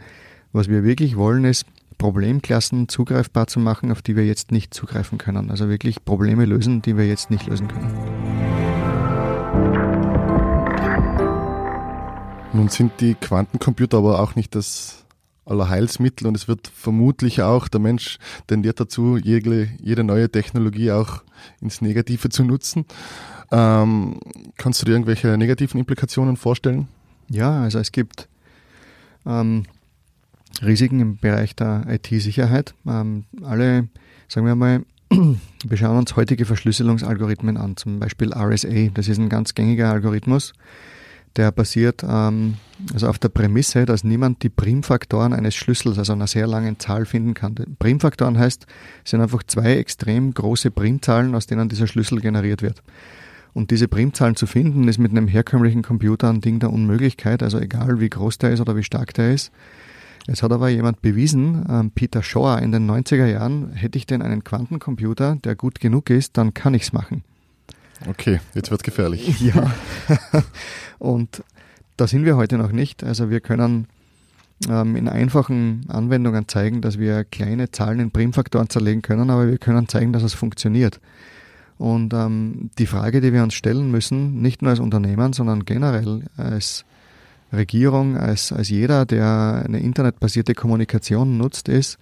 was 0.53 0.69
wir 0.69 0.83
wirklich 0.83 1.17
wollen, 1.17 1.45
ist 1.45 1.67
Problemklassen 1.99 2.89
zugreifbar 2.89 3.49
zu 3.49 3.61
machen, 3.61 3.93
auf 3.93 4.03
die 4.03 4.17
wir 4.17 4.25
jetzt 4.25 4.53
nicht 4.53 4.73
zugreifen 4.73 5.19
können. 5.19 5.51
Also 5.51 5.69
wirklich 5.69 6.05
Probleme 6.05 6.45
lösen, 6.45 6.81
die 6.81 6.97
wir 6.97 7.07
jetzt 7.07 7.31
nicht 7.31 7.47
lösen 7.47 7.69
können. 7.69 7.93
Nun 12.53 12.69
sind 12.69 12.93
die 13.01 13.15
Quantencomputer 13.15 13.99
aber 13.99 14.21
auch 14.21 14.35
nicht 14.35 14.55
das 14.55 15.05
Allerheilsmittel 15.45 16.27
und 16.27 16.37
es 16.37 16.49
wird 16.49 16.69
vermutlich 16.69 17.43
auch, 17.43 17.69
der 17.69 17.81
Mensch 17.81 18.19
tendiert 18.47 18.81
dazu, 18.81 19.17
jede, 19.17 19.69
jede 19.81 20.05
neue 20.05 20.31
Technologie 20.31 20.93
auch 20.93 21.23
ins 21.61 21.81
Negative 21.81 22.29
zu 22.29 22.45
nutzen. 22.45 22.85
Ähm, 23.51 24.21
kannst 24.57 24.83
du 24.83 24.87
dir 24.87 24.93
irgendwelche 24.93 25.37
negativen 25.39 25.81
Implikationen 25.81 26.37
vorstellen? 26.37 26.89
Ja, 27.31 27.63
also 27.63 27.79
es 27.79 27.93
gibt 27.93 28.29
ähm, 29.27 29.65
Risiken 30.63 31.01
im 31.01 31.17
Bereich 31.19 31.55
der 31.55 31.85
IT-Sicherheit. 31.89 32.75
Ähm, 32.87 33.25
alle, 33.43 33.89
sagen 34.29 34.47
wir 34.47 34.55
mal, 34.55 34.85
wir 35.11 35.77
schauen 35.77 35.99
uns 35.99 36.17
heutige 36.17 36.45
Verschlüsselungsalgorithmen 36.45 37.57
an, 37.57 37.77
zum 37.77 37.99
Beispiel 37.99 38.33
RSA. 38.33 38.91
Das 38.95 39.09
ist 39.09 39.19
ein 39.19 39.29
ganz 39.29 39.55
gängiger 39.55 39.91
Algorithmus 39.91 40.53
der 41.39 41.53
basiert 41.53 42.05
ähm, 42.09 42.57
also 42.93 43.09
auf 43.09 43.19
der 43.19 43.29
Prämisse, 43.29 43.87
dass 43.87 44.05
niemand 44.05 44.43
die 44.43 44.49
Primfaktoren 44.49 45.33
eines 45.33 45.55
Schlüssels, 45.55 45.99
also 45.99 46.13
einer 46.13 46.27
sehr 46.27 46.47
langen 46.47 46.79
Zahl, 46.79 47.07
finden 47.07 47.35
kann. 47.35 47.55
Primfaktoren 47.79 48.39
heißt, 48.39 48.67
sind 49.05 49.21
einfach 49.21 49.43
zwei 49.45 49.77
extrem 49.77 50.35
große 50.35 50.71
Primzahlen, 50.71 51.35
aus 51.35 51.47
denen 51.47 51.69
dieser 51.69 51.87
Schlüssel 51.87 52.21
generiert 52.21 52.63
wird. 52.63 52.83
Und 53.55 53.71
diese 53.71 53.89
Primzahlen 53.89 54.37
zu 54.37 54.47
finden, 54.47 54.89
ist 54.89 54.99
mit 54.99 55.11
einem 55.11 55.29
herkömmlichen 55.29 55.83
Computer 55.83 56.29
ein 56.29 56.41
Ding 56.41 56.59
der 56.61 56.73
Unmöglichkeit, 56.73 57.43
also 57.43 57.59
egal 57.59 58.01
wie 58.01 58.11
groß 58.11 58.39
der 58.39 58.51
ist 58.51 58.61
oder 58.61 58.77
wie 58.77 58.85
stark 58.85 59.15
der 59.15 59.33
ist. 59.33 59.53
Jetzt 60.29 60.43
hat 60.43 60.53
aber 60.53 60.69
jemand 60.69 61.01
bewiesen, 61.01 61.65
ähm, 61.71 61.91
Peter 61.91 62.23
Shaw 62.23 62.59
in 62.63 62.71
den 62.71 62.89
90er 62.89 63.25
Jahren, 63.25 63.73
hätte 63.73 63.97
ich 63.97 64.05
denn 64.05 64.21
einen 64.21 64.45
Quantencomputer, 64.45 65.37
der 65.37 65.57
gut 65.57 65.81
genug 65.81 66.11
ist, 66.11 66.37
dann 66.37 66.53
kann 66.53 66.75
ich's 66.75 66.93
machen. 66.93 67.25
Okay, 68.07 68.39
jetzt 68.55 68.71
wird 68.71 68.83
gefährlich. 68.83 69.41
Ja. 69.41 69.73
Und 70.99 71.43
da 71.97 72.07
sind 72.07 72.27
wir 72.27 72.37
heute 72.37 72.59
noch 72.59 72.73
nicht. 72.73 73.03
Also 73.03 73.31
wir 73.31 73.41
können 73.41 73.87
ähm, 74.69 74.97
in 74.97 75.09
einfachen 75.09 75.87
Anwendungen 75.89 76.47
zeigen, 76.47 76.83
dass 76.83 76.99
wir 76.99 77.25
kleine 77.25 77.71
Zahlen 77.71 77.99
in 77.99 78.11
Primfaktoren 78.11 78.69
zerlegen 78.69 79.01
können, 79.01 79.31
aber 79.31 79.49
wir 79.49 79.59
können 79.59 79.89
zeigen, 79.89 80.13
dass 80.13 80.23
es 80.23 80.35
funktioniert. 80.35 81.01
Und 81.79 82.13
ähm, 82.13 82.71
die 82.79 82.87
Frage, 82.87 83.23
die 83.23 83.33
wir 83.33 83.43
uns 83.43 83.55
stellen 83.55 83.91
müssen, 83.91 84.43
nicht 84.43 84.61
nur 84.61 84.73
als 84.73 84.81
Unternehmen, 84.81 85.33
sondern 85.33 85.65
generell 85.65 86.25
als 86.37 86.85
Regierung, 87.53 88.17
als, 88.17 88.53
als 88.53 88.69
jeder, 88.69 89.07
der 89.07 89.63
eine 89.65 89.81
internetbasierte 89.81 90.55
Kommunikation 90.55 91.39
nutzt, 91.39 91.69
ist, 91.69 91.99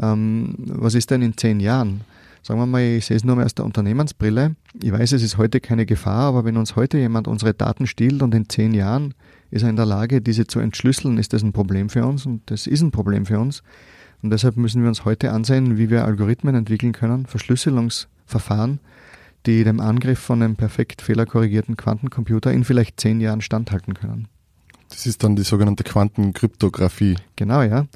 ähm, 0.00 0.54
was 0.58 0.94
ist 0.94 1.10
denn 1.10 1.22
in 1.22 1.36
zehn 1.36 1.60
Jahren? 1.60 2.02
sagen 2.42 2.58
wir 2.58 2.66
mal, 2.66 2.82
ich 2.82 3.06
sehe 3.06 3.16
es 3.16 3.24
nur 3.24 3.36
mal 3.36 3.44
aus 3.44 3.54
der 3.54 3.64
Unternehmensbrille. 3.64 4.56
Ich 4.82 4.92
weiß, 4.92 5.12
es 5.12 5.22
ist 5.22 5.38
heute 5.38 5.60
keine 5.60 5.86
Gefahr, 5.86 6.24
aber 6.24 6.44
wenn 6.44 6.56
uns 6.56 6.76
heute 6.76 6.98
jemand 6.98 7.28
unsere 7.28 7.54
Daten 7.54 7.86
stiehlt 7.86 8.22
und 8.22 8.34
in 8.34 8.48
zehn 8.48 8.74
Jahren 8.74 9.14
ist 9.50 9.62
er 9.62 9.70
in 9.70 9.76
der 9.76 9.86
Lage, 9.86 10.20
diese 10.20 10.46
zu 10.46 10.58
entschlüsseln, 10.58 11.18
ist 11.18 11.32
das 11.32 11.42
ein 11.42 11.52
Problem 11.52 11.88
für 11.88 12.04
uns 12.04 12.26
und 12.26 12.42
das 12.46 12.66
ist 12.66 12.82
ein 12.82 12.90
Problem 12.90 13.26
für 13.26 13.38
uns. 13.38 13.62
Und 14.22 14.30
deshalb 14.30 14.56
müssen 14.56 14.82
wir 14.82 14.88
uns 14.88 15.04
heute 15.04 15.32
ansehen, 15.32 15.78
wie 15.78 15.90
wir 15.90 16.04
Algorithmen 16.04 16.54
entwickeln 16.54 16.92
können, 16.92 17.26
Verschlüsselungsverfahren, 17.26 18.80
die 19.46 19.64
dem 19.64 19.80
Angriff 19.80 20.18
von 20.18 20.42
einem 20.42 20.56
perfekt 20.56 21.02
fehlerkorrigierten 21.02 21.76
Quantencomputer 21.76 22.52
in 22.52 22.64
vielleicht 22.64 23.00
zehn 23.00 23.20
Jahren 23.20 23.40
standhalten 23.40 23.94
können. 23.94 24.28
Das 24.92 25.06
ist 25.06 25.24
dann 25.24 25.36
die 25.36 25.42
sogenannte 25.42 25.84
Quantenkryptographie. 25.84 27.16
Genau, 27.36 27.62
ja. 27.62 27.86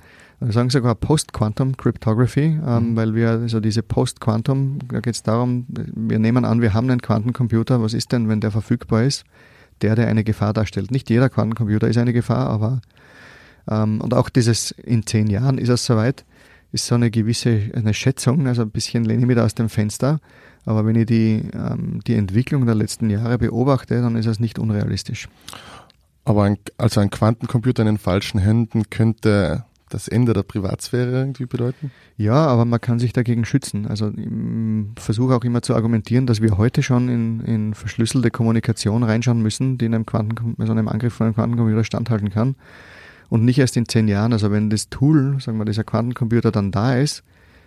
Wir 0.40 0.52
sagen 0.52 0.68
sogar 0.68 0.94
Post-Quantum 0.94 1.76
Cryptography, 1.76 2.58
ähm, 2.66 2.90
mhm. 2.90 2.96
weil 2.96 3.14
wir, 3.14 3.30
also 3.30 3.60
diese 3.60 3.82
Post-Quantum, 3.82 4.80
da 4.88 5.00
geht 5.00 5.14
es 5.14 5.22
darum, 5.22 5.66
wir 5.68 6.18
nehmen 6.18 6.44
an, 6.44 6.60
wir 6.60 6.74
haben 6.74 6.90
einen 6.90 7.00
Quantencomputer, 7.00 7.80
was 7.80 7.94
ist 7.94 8.12
denn, 8.12 8.28
wenn 8.28 8.40
der 8.40 8.50
verfügbar 8.50 9.04
ist? 9.04 9.24
Der, 9.82 9.94
der 9.94 10.08
eine 10.08 10.24
Gefahr 10.24 10.52
darstellt. 10.52 10.90
Nicht 10.90 11.10
jeder 11.10 11.28
Quantencomputer 11.28 11.88
ist 11.88 11.98
eine 11.98 12.12
Gefahr, 12.12 12.48
aber 12.48 12.80
ähm, 13.68 14.00
und 14.00 14.14
auch 14.14 14.28
dieses 14.28 14.70
in 14.72 15.06
zehn 15.06 15.26
Jahren 15.28 15.58
ist 15.58 15.68
es 15.68 15.84
soweit, 15.84 16.24
ist 16.72 16.86
so 16.86 16.94
eine 16.94 17.10
gewisse 17.10 17.70
eine 17.74 17.94
Schätzung, 17.94 18.46
also 18.46 18.62
ein 18.62 18.70
bisschen 18.70 19.04
lehne 19.04 19.22
ich 19.22 19.26
mich 19.26 19.36
da 19.36 19.44
aus 19.44 19.54
dem 19.54 19.68
Fenster, 19.68 20.20
Aber 20.66 20.84
wenn 20.84 20.96
ich 20.96 21.06
die, 21.06 21.42
ähm, 21.54 22.00
die 22.06 22.14
Entwicklung 22.14 22.66
der 22.66 22.74
letzten 22.74 23.08
Jahre 23.08 23.38
beobachte, 23.38 24.02
dann 24.02 24.16
ist 24.16 24.26
es 24.26 24.40
nicht 24.40 24.58
unrealistisch. 24.58 25.28
Aber 26.26 26.42
ein, 26.42 26.58
also 26.76 27.00
ein 27.00 27.10
Quantencomputer 27.10 27.82
in 27.82 27.86
den 27.86 27.98
falschen 27.98 28.40
Händen 28.40 28.90
könnte 28.90 29.64
das 29.88 30.08
Ende 30.08 30.32
der 30.32 30.42
Privatsphäre 30.42 31.12
irgendwie 31.12 31.46
bedeuten? 31.46 31.92
Ja, 32.16 32.46
aber 32.46 32.64
man 32.64 32.80
kann 32.80 32.98
sich 32.98 33.12
dagegen 33.12 33.44
schützen. 33.44 33.86
Also 33.86 34.10
ich 34.10 34.26
versuche 35.00 35.36
auch 35.36 35.44
immer 35.44 35.62
zu 35.62 35.76
argumentieren, 35.76 36.26
dass 36.26 36.42
wir 36.42 36.58
heute 36.58 36.82
schon 36.82 37.08
in, 37.08 37.40
in 37.40 37.74
verschlüsselte 37.74 38.32
Kommunikation 38.32 39.04
reinschauen 39.04 39.40
müssen, 39.40 39.78
die 39.78 39.84
in 39.84 39.94
einem, 39.94 40.04
Quanten, 40.04 40.56
also 40.58 40.72
einem 40.72 40.88
Angriff 40.88 41.14
von 41.14 41.26
einem 41.26 41.34
Quantencomputer 41.36 41.84
standhalten 41.84 42.30
kann. 42.30 42.56
Und 43.28 43.44
nicht 43.44 43.60
erst 43.60 43.76
in 43.76 43.88
zehn 43.88 44.08
Jahren. 44.08 44.32
Also 44.32 44.50
wenn 44.50 44.68
das 44.68 44.88
Tool, 44.88 45.40
sagen 45.40 45.58
wir, 45.58 45.64
dieser 45.64 45.84
Quantencomputer 45.84 46.50
dann 46.50 46.72
da 46.72 46.96
ist, 46.96 47.22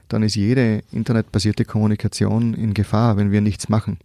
dann 0.09 0.21
ist 0.21 0.35
jede 0.35 0.83
internetbasierte 0.91 1.63
Kommunikation 1.63 2.53
in 2.55 2.73
Gefahr, 2.73 3.15
wenn 3.15 3.31
wir 3.31 3.39
nichts 3.39 3.69
machen. 3.69 3.99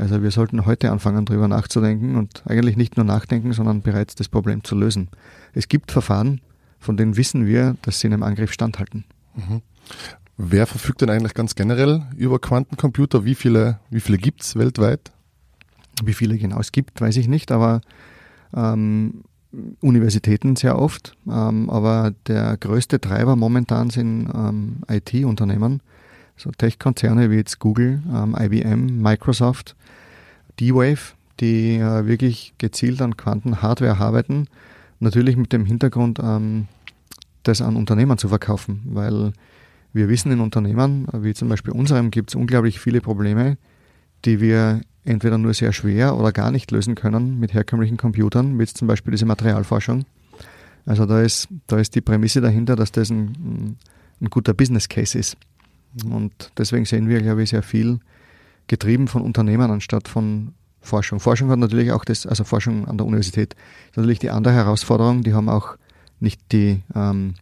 Also 0.00 0.22
wir 0.22 0.30
sollten 0.30 0.64
heute 0.64 0.90
anfangen, 0.90 1.26
darüber 1.26 1.46
nachzudenken 1.46 2.16
und 2.16 2.42
eigentlich 2.46 2.76
nicht 2.76 2.96
nur 2.96 3.04
nachdenken, 3.04 3.52
sondern 3.52 3.82
bereits 3.82 4.14
das 4.14 4.30
Problem 4.30 4.64
zu 4.64 4.74
lösen. 4.74 5.08
Es 5.52 5.68
gibt 5.68 5.92
Verfahren, 5.92 6.40
von 6.78 6.96
denen 6.96 7.18
wissen 7.18 7.46
wir, 7.46 7.76
dass 7.82 8.00
sie 8.00 8.06
einem 8.06 8.22
Angriff 8.22 8.50
standhalten. 8.50 9.04
Mhm. 9.34 9.60
Wer 10.38 10.66
verfügt 10.66 11.02
denn 11.02 11.10
eigentlich 11.10 11.34
ganz 11.34 11.54
generell 11.54 12.06
über 12.16 12.38
Quantencomputer? 12.38 13.26
Wie 13.26 13.34
viele, 13.34 13.78
wie 13.90 14.00
viele 14.00 14.16
gibt 14.16 14.42
es 14.42 14.56
weltweit? 14.56 15.12
Wie 16.02 16.14
viele 16.14 16.38
genau 16.38 16.60
es 16.60 16.72
gibt, 16.72 16.98
weiß 17.02 17.18
ich 17.18 17.28
nicht, 17.28 17.52
aber 17.52 17.82
ähm, 18.54 19.22
Universitäten 19.80 20.56
sehr 20.56 20.78
oft. 20.78 21.14
Ähm, 21.28 21.68
aber 21.68 22.14
der 22.26 22.56
größte 22.56 23.02
Treiber 23.02 23.36
momentan 23.36 23.90
sind 23.90 24.30
ähm, 24.34 24.78
IT-Unternehmen, 24.88 25.82
so 26.40 26.50
Tech-Konzerne 26.50 27.30
wie 27.30 27.36
jetzt 27.36 27.58
Google, 27.58 28.02
ähm, 28.12 28.34
IBM, 28.38 29.02
Microsoft, 29.02 29.76
D-Wave, 30.58 31.14
die 31.38 31.76
äh, 31.76 32.06
wirklich 32.06 32.54
gezielt 32.58 33.02
an 33.02 33.16
Quantenhardware 33.16 33.98
arbeiten. 33.98 34.46
Natürlich 35.00 35.36
mit 35.36 35.52
dem 35.52 35.66
Hintergrund, 35.66 36.18
ähm, 36.22 36.66
das 37.42 37.60
an 37.62 37.76
Unternehmen 37.76 38.18
zu 38.18 38.28
verkaufen, 38.28 38.82
weil 38.86 39.32
wir 39.92 40.08
wissen 40.08 40.32
in 40.32 40.40
Unternehmen, 40.40 41.06
wie 41.12 41.34
zum 41.34 41.48
Beispiel 41.48 41.72
unserem, 41.72 42.10
gibt 42.10 42.30
es 42.30 42.34
unglaublich 42.34 42.80
viele 42.80 43.00
Probleme, 43.00 43.56
die 44.24 44.40
wir 44.40 44.80
entweder 45.04 45.38
nur 45.38 45.54
sehr 45.54 45.72
schwer 45.72 46.16
oder 46.16 46.32
gar 46.32 46.50
nicht 46.50 46.70
lösen 46.70 46.94
können 46.94 47.40
mit 47.40 47.54
herkömmlichen 47.54 47.96
Computern, 47.96 48.58
wie 48.58 48.66
zum 48.66 48.86
Beispiel 48.88 49.12
diese 49.12 49.26
Materialforschung. 49.26 50.04
Also 50.86 51.06
da 51.06 51.22
ist, 51.22 51.48
da 51.66 51.78
ist 51.78 51.94
die 51.94 52.00
Prämisse 52.00 52.40
dahinter, 52.40 52.76
dass 52.76 52.92
das 52.92 53.10
ein, 53.10 53.76
ein 54.20 54.30
guter 54.30 54.54
Business 54.54 54.88
Case 54.88 55.18
ist. 55.18 55.36
Und 56.04 56.52
deswegen 56.56 56.84
sehen 56.84 57.08
wir, 57.08 57.20
glaube 57.20 57.42
ich, 57.42 57.50
sehr 57.50 57.62
viel 57.62 58.00
getrieben 58.66 59.08
von 59.08 59.22
Unternehmen 59.22 59.70
anstatt 59.70 60.08
von 60.08 60.54
Forschung. 60.80 61.20
Forschung 61.20 61.50
hat 61.50 61.58
natürlich 61.58 61.92
auch 61.92 62.04
das, 62.04 62.26
also 62.26 62.44
Forschung 62.44 62.86
an 62.86 62.96
der 62.96 63.06
Universität, 63.06 63.54
ist 63.90 63.96
natürlich 63.96 64.18
die 64.20 64.30
andere 64.30 64.54
Herausforderung, 64.54 65.22
die 65.22 65.34
haben 65.34 65.48
auch 65.48 65.76
nicht 66.20 66.40
die 66.52 66.82
ähm, 66.94 67.34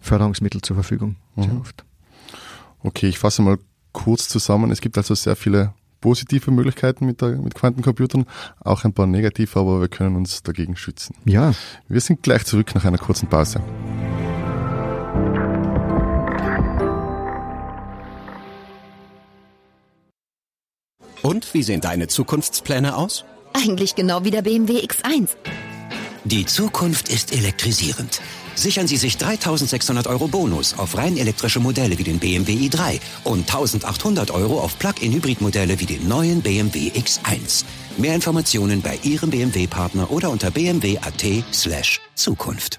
Förderungsmittel 0.00 0.62
zur 0.62 0.76
Verfügung, 0.76 1.16
sehr 1.36 1.52
Mhm. 1.52 1.60
oft. 1.60 1.84
Okay, 2.82 3.08
ich 3.08 3.18
fasse 3.18 3.42
mal 3.42 3.58
kurz 3.92 4.28
zusammen. 4.28 4.70
Es 4.70 4.80
gibt 4.80 4.96
also 4.96 5.14
sehr 5.14 5.36
viele 5.36 5.72
positive 6.00 6.50
Möglichkeiten 6.50 7.06
mit, 7.06 7.20
der, 7.20 7.36
mit 7.36 7.54
Quantencomputern, 7.54 8.24
auch 8.60 8.84
ein 8.84 8.92
paar 8.92 9.06
negative, 9.06 9.60
aber 9.60 9.80
wir 9.80 9.88
können 9.88 10.16
uns 10.16 10.42
dagegen 10.42 10.74
schützen. 10.76 11.14
Ja, 11.24 11.52
Wir 11.88 12.00
sind 12.00 12.22
gleich 12.22 12.44
zurück 12.44 12.74
nach 12.74 12.84
einer 12.84 12.98
kurzen 12.98 13.28
Pause. 13.28 13.60
Und 21.32 21.54
wie 21.54 21.62
sehen 21.62 21.80
deine 21.80 22.08
Zukunftspläne 22.08 22.94
aus? 22.94 23.24
Eigentlich 23.54 23.94
genau 23.94 24.22
wie 24.22 24.30
der 24.30 24.42
BMW 24.42 24.80
X1. 24.80 25.30
Die 26.24 26.44
Zukunft 26.44 27.08
ist 27.08 27.32
elektrisierend. 27.32 28.20
Sichern 28.54 28.86
Sie 28.86 28.98
sich 28.98 29.16
3600 29.16 30.08
Euro 30.08 30.28
Bonus 30.28 30.78
auf 30.78 30.98
rein 30.98 31.16
elektrische 31.16 31.58
Modelle 31.58 31.96
wie 31.96 32.02
den 32.02 32.18
BMW 32.18 32.52
i3 32.52 33.00
und 33.24 33.48
1800 33.48 34.30
Euro 34.30 34.60
auf 34.60 34.78
Plug-in-Hybrid-Modelle 34.78 35.80
wie 35.80 35.86
den 35.86 36.06
neuen 36.06 36.42
BMW 36.42 36.90
X1. 36.90 37.64
Mehr 37.96 38.14
Informationen 38.14 38.82
bei 38.82 38.98
Ihrem 39.02 39.30
BMW-Partner 39.30 40.10
oder 40.10 40.28
unter 40.28 40.50
bmw.at 40.50 41.24
slash 41.50 42.02
Zukunft. 42.14 42.78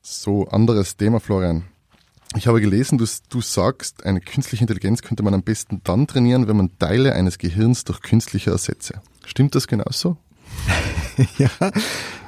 So, 0.00 0.46
anderes 0.46 0.96
Thema, 0.96 1.18
Florian. 1.18 1.73
Ich 2.36 2.48
habe 2.48 2.60
gelesen, 2.60 2.98
du, 2.98 3.06
du 3.28 3.40
sagst, 3.40 4.04
eine 4.04 4.20
künstliche 4.20 4.64
Intelligenz 4.64 5.02
könnte 5.02 5.22
man 5.22 5.34
am 5.34 5.42
besten 5.42 5.80
dann 5.84 6.08
trainieren, 6.08 6.48
wenn 6.48 6.56
man 6.56 6.76
Teile 6.78 7.14
eines 7.14 7.38
Gehirns 7.38 7.84
durch 7.84 8.00
künstliche 8.00 8.50
ersetze. 8.50 9.00
Stimmt 9.24 9.54
das 9.54 9.68
genauso? 9.68 10.16
ja, 11.38 11.50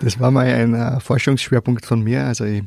das 0.00 0.20
war 0.20 0.30
mal 0.30 0.46
ein 0.46 0.74
äh, 0.74 1.00
Forschungsschwerpunkt 1.00 1.84
von 1.84 2.02
mir. 2.02 2.24
Also 2.24 2.44
ich, 2.44 2.62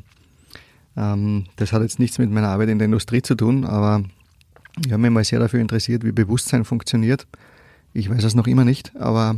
ähm, 0.98 1.46
das 1.56 1.72
hat 1.72 1.82
jetzt 1.82 1.98
nichts 1.98 2.18
mit 2.18 2.30
meiner 2.30 2.50
Arbeit 2.50 2.70
in 2.70 2.78
der 2.78 2.86
Industrie 2.86 3.22
zu 3.22 3.36
tun, 3.36 3.64
aber 3.64 4.04
ich 4.86 4.92
habe 4.92 5.02
mich 5.02 5.12
mal 5.12 5.24
sehr 5.24 5.40
dafür 5.40 5.62
interessiert, 5.62 6.04
wie 6.04 6.12
Bewusstsein 6.12 6.66
funktioniert. 6.66 7.26
Ich 7.94 8.10
weiß 8.10 8.24
es 8.24 8.36
noch 8.36 8.48
immer 8.48 8.66
nicht, 8.66 8.96
aber 8.98 9.38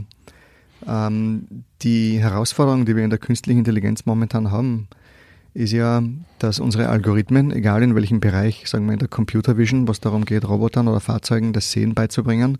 ähm, 0.87 1.47
die 1.83 2.19
Herausforderung, 2.19 2.85
die 2.85 2.95
wir 2.95 3.03
in 3.03 3.11
der 3.11 3.19
künstlichen 3.19 3.59
Intelligenz 3.59 4.05
momentan 4.05 4.51
haben, 4.51 4.87
ist 5.53 5.73
ja, 5.73 6.03
dass 6.39 6.59
unsere 6.59 6.89
Algorithmen, 6.89 7.51
egal 7.51 7.83
in 7.83 7.95
welchem 7.95 8.19
Bereich, 8.19 8.63
sagen 8.67 8.85
wir 8.85 8.93
in 8.93 8.99
der 8.99 9.07
Computer 9.07 9.57
Vision, 9.57 9.87
was 9.87 9.99
darum 9.99 10.25
geht, 10.25 10.47
Robotern 10.47 10.87
oder 10.87 10.99
Fahrzeugen 10.99 11.53
das 11.53 11.71
Sehen 11.71 11.93
beizubringen, 11.93 12.57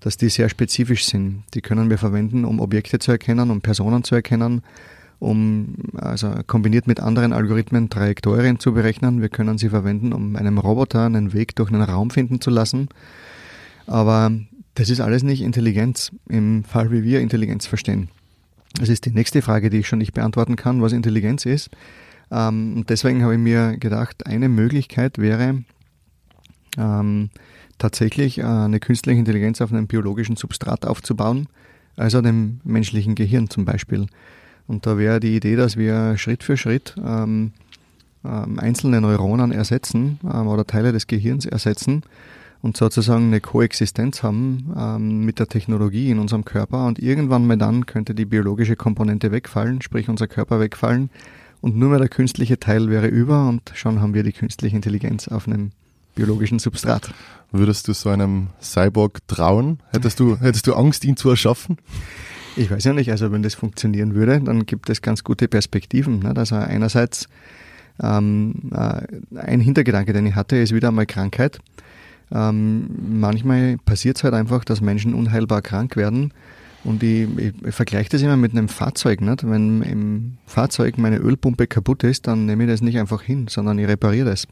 dass 0.00 0.16
die 0.16 0.30
sehr 0.30 0.48
spezifisch 0.48 1.04
sind. 1.04 1.44
Die 1.54 1.60
können 1.60 1.90
wir 1.90 1.98
verwenden, 1.98 2.44
um 2.44 2.60
Objekte 2.60 2.98
zu 2.98 3.12
erkennen, 3.12 3.50
um 3.50 3.60
Personen 3.60 4.02
zu 4.02 4.14
erkennen, 4.14 4.62
um 5.18 5.74
also 5.94 6.34
kombiniert 6.46 6.86
mit 6.86 7.00
anderen 7.00 7.32
Algorithmen 7.32 7.90
Trajektorien 7.90 8.58
zu 8.58 8.72
berechnen. 8.72 9.20
Wir 9.20 9.28
können 9.28 9.58
sie 9.58 9.68
verwenden, 9.68 10.12
um 10.12 10.34
einem 10.34 10.58
Roboter 10.58 11.04
einen 11.06 11.32
Weg 11.32 11.54
durch 11.54 11.70
einen 11.70 11.82
Raum 11.82 12.10
finden 12.10 12.40
zu 12.40 12.50
lassen. 12.50 12.88
Aber 13.86 14.32
das 14.74 14.90
ist 14.90 15.00
alles 15.00 15.22
nicht 15.22 15.42
Intelligenz 15.42 16.10
im 16.28 16.64
Fall, 16.64 16.90
wie 16.90 17.04
wir 17.04 17.20
Intelligenz 17.20 17.66
verstehen. 17.66 18.08
Das 18.80 18.88
ist 18.88 19.04
die 19.04 19.10
nächste 19.10 19.42
Frage, 19.42 19.68
die 19.68 19.78
ich 19.78 19.86
schon 19.86 19.98
nicht 19.98 20.14
beantworten 20.14 20.56
kann, 20.56 20.80
was 20.80 20.92
Intelligenz 20.92 21.44
ist. 21.44 21.70
Ähm, 22.32 22.78
und 22.78 22.90
deswegen 22.90 23.22
habe 23.22 23.34
ich 23.34 23.40
mir 23.40 23.76
gedacht, 23.76 24.26
eine 24.26 24.48
Möglichkeit 24.48 25.18
wäre, 25.18 25.62
ähm, 26.78 27.30
tatsächlich 27.78 28.38
äh, 28.38 28.44
eine 28.44 28.80
künstliche 28.80 29.18
Intelligenz 29.18 29.60
auf 29.60 29.72
einem 29.72 29.86
biologischen 29.86 30.36
Substrat 30.36 30.86
aufzubauen, 30.86 31.48
also 31.96 32.22
dem 32.22 32.60
menschlichen 32.64 33.14
Gehirn 33.14 33.50
zum 33.50 33.64
Beispiel. 33.64 34.06
Und 34.66 34.86
da 34.86 34.96
wäre 34.96 35.20
die 35.20 35.36
Idee, 35.36 35.56
dass 35.56 35.76
wir 35.76 36.16
Schritt 36.16 36.42
für 36.42 36.56
Schritt 36.56 36.94
ähm, 37.04 37.52
ähm, 38.24 38.58
einzelne 38.58 39.00
Neuronen 39.00 39.52
ersetzen 39.52 40.18
ähm, 40.24 40.46
oder 40.46 40.66
Teile 40.66 40.92
des 40.92 41.06
Gehirns 41.06 41.44
ersetzen 41.44 42.02
und 42.62 42.76
sozusagen 42.76 43.26
eine 43.26 43.40
Koexistenz 43.40 44.22
haben 44.22 44.72
ähm, 44.78 45.24
mit 45.24 45.40
der 45.40 45.48
Technologie 45.48 46.10
in 46.10 46.20
unserem 46.20 46.44
Körper. 46.44 46.86
Und 46.86 47.00
irgendwann 47.00 47.46
mal 47.46 47.58
dann 47.58 47.84
könnte 47.84 48.14
die 48.14 48.24
biologische 48.24 48.76
Komponente 48.76 49.32
wegfallen, 49.32 49.82
sprich 49.82 50.08
unser 50.08 50.28
Körper 50.28 50.60
wegfallen 50.60 51.10
und 51.62 51.76
nur 51.76 51.88
mehr 51.88 51.98
der 51.98 52.08
künstliche 52.08 52.60
Teil 52.60 52.90
wäre 52.90 53.06
über 53.06 53.48
und 53.48 53.72
schon 53.74 54.02
haben 54.02 54.12
wir 54.12 54.22
die 54.22 54.32
künstliche 54.32 54.76
Intelligenz 54.76 55.28
auf 55.28 55.46
einem 55.46 55.70
biologischen 56.14 56.58
Substrat. 56.58 57.14
Würdest 57.52 57.88
du 57.88 57.94
so 57.94 58.10
einem 58.10 58.48
Cyborg 58.60 59.26
trauen? 59.28 59.78
Hättest 59.90 60.20
du, 60.20 60.38
hättest 60.38 60.66
du 60.66 60.74
Angst, 60.74 61.04
ihn 61.04 61.16
zu 61.16 61.30
erschaffen? 61.30 61.78
Ich 62.56 62.70
weiß 62.70 62.84
ja 62.84 62.92
nicht, 62.92 63.10
also 63.10 63.32
wenn 63.32 63.42
das 63.42 63.54
funktionieren 63.54 64.14
würde, 64.14 64.40
dann 64.40 64.66
gibt 64.66 64.90
es 64.90 65.00
ganz 65.00 65.24
gute 65.24 65.48
Perspektiven. 65.48 66.18
Nicht? 66.18 66.36
Also 66.36 66.56
einerseits 66.56 67.28
ähm, 68.02 68.70
äh, 68.74 69.02
ein 69.36 69.60
Hintergedanke, 69.60 70.12
den 70.12 70.26
ich 70.26 70.34
hatte, 70.34 70.56
ist 70.56 70.74
wieder 70.74 70.88
einmal 70.88 71.06
Krankheit. 71.06 71.60
Ähm, 72.30 72.88
manchmal 73.20 73.78
passiert 73.78 74.16
es 74.16 74.24
halt 74.24 74.34
einfach, 74.34 74.64
dass 74.64 74.80
Menschen 74.80 75.14
unheilbar 75.14 75.62
krank 75.62 75.96
werden. 75.96 76.32
Und 76.84 77.02
ich, 77.02 77.28
ich, 77.38 77.52
ich 77.64 77.74
vergleiche 77.74 78.10
das 78.10 78.22
immer 78.22 78.36
mit 78.36 78.52
einem 78.52 78.68
Fahrzeug. 78.68 79.20
Nicht? 79.20 79.48
Wenn 79.48 79.82
im 79.82 80.38
Fahrzeug 80.46 80.98
meine 80.98 81.18
Ölpumpe 81.18 81.66
kaputt 81.66 82.02
ist, 82.04 82.26
dann 82.26 82.46
nehme 82.46 82.64
ich 82.64 82.70
das 82.70 82.82
nicht 82.82 82.98
einfach 82.98 83.22
hin, 83.22 83.46
sondern 83.48 83.78
ich 83.78 83.88
repariere 83.88 84.30
das. 84.30 84.48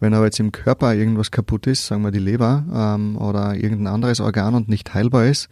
Wenn 0.00 0.14
aber 0.14 0.26
jetzt 0.26 0.40
im 0.40 0.52
Körper 0.52 0.94
irgendwas 0.94 1.30
kaputt 1.30 1.66
ist, 1.66 1.86
sagen 1.86 2.02
wir 2.02 2.10
die 2.10 2.20
Leber 2.20 2.64
ähm, 2.72 3.16
oder 3.16 3.54
irgendein 3.54 3.88
anderes 3.88 4.20
Organ 4.20 4.54
und 4.54 4.68
nicht 4.68 4.94
heilbar 4.94 5.26
ist, 5.26 5.48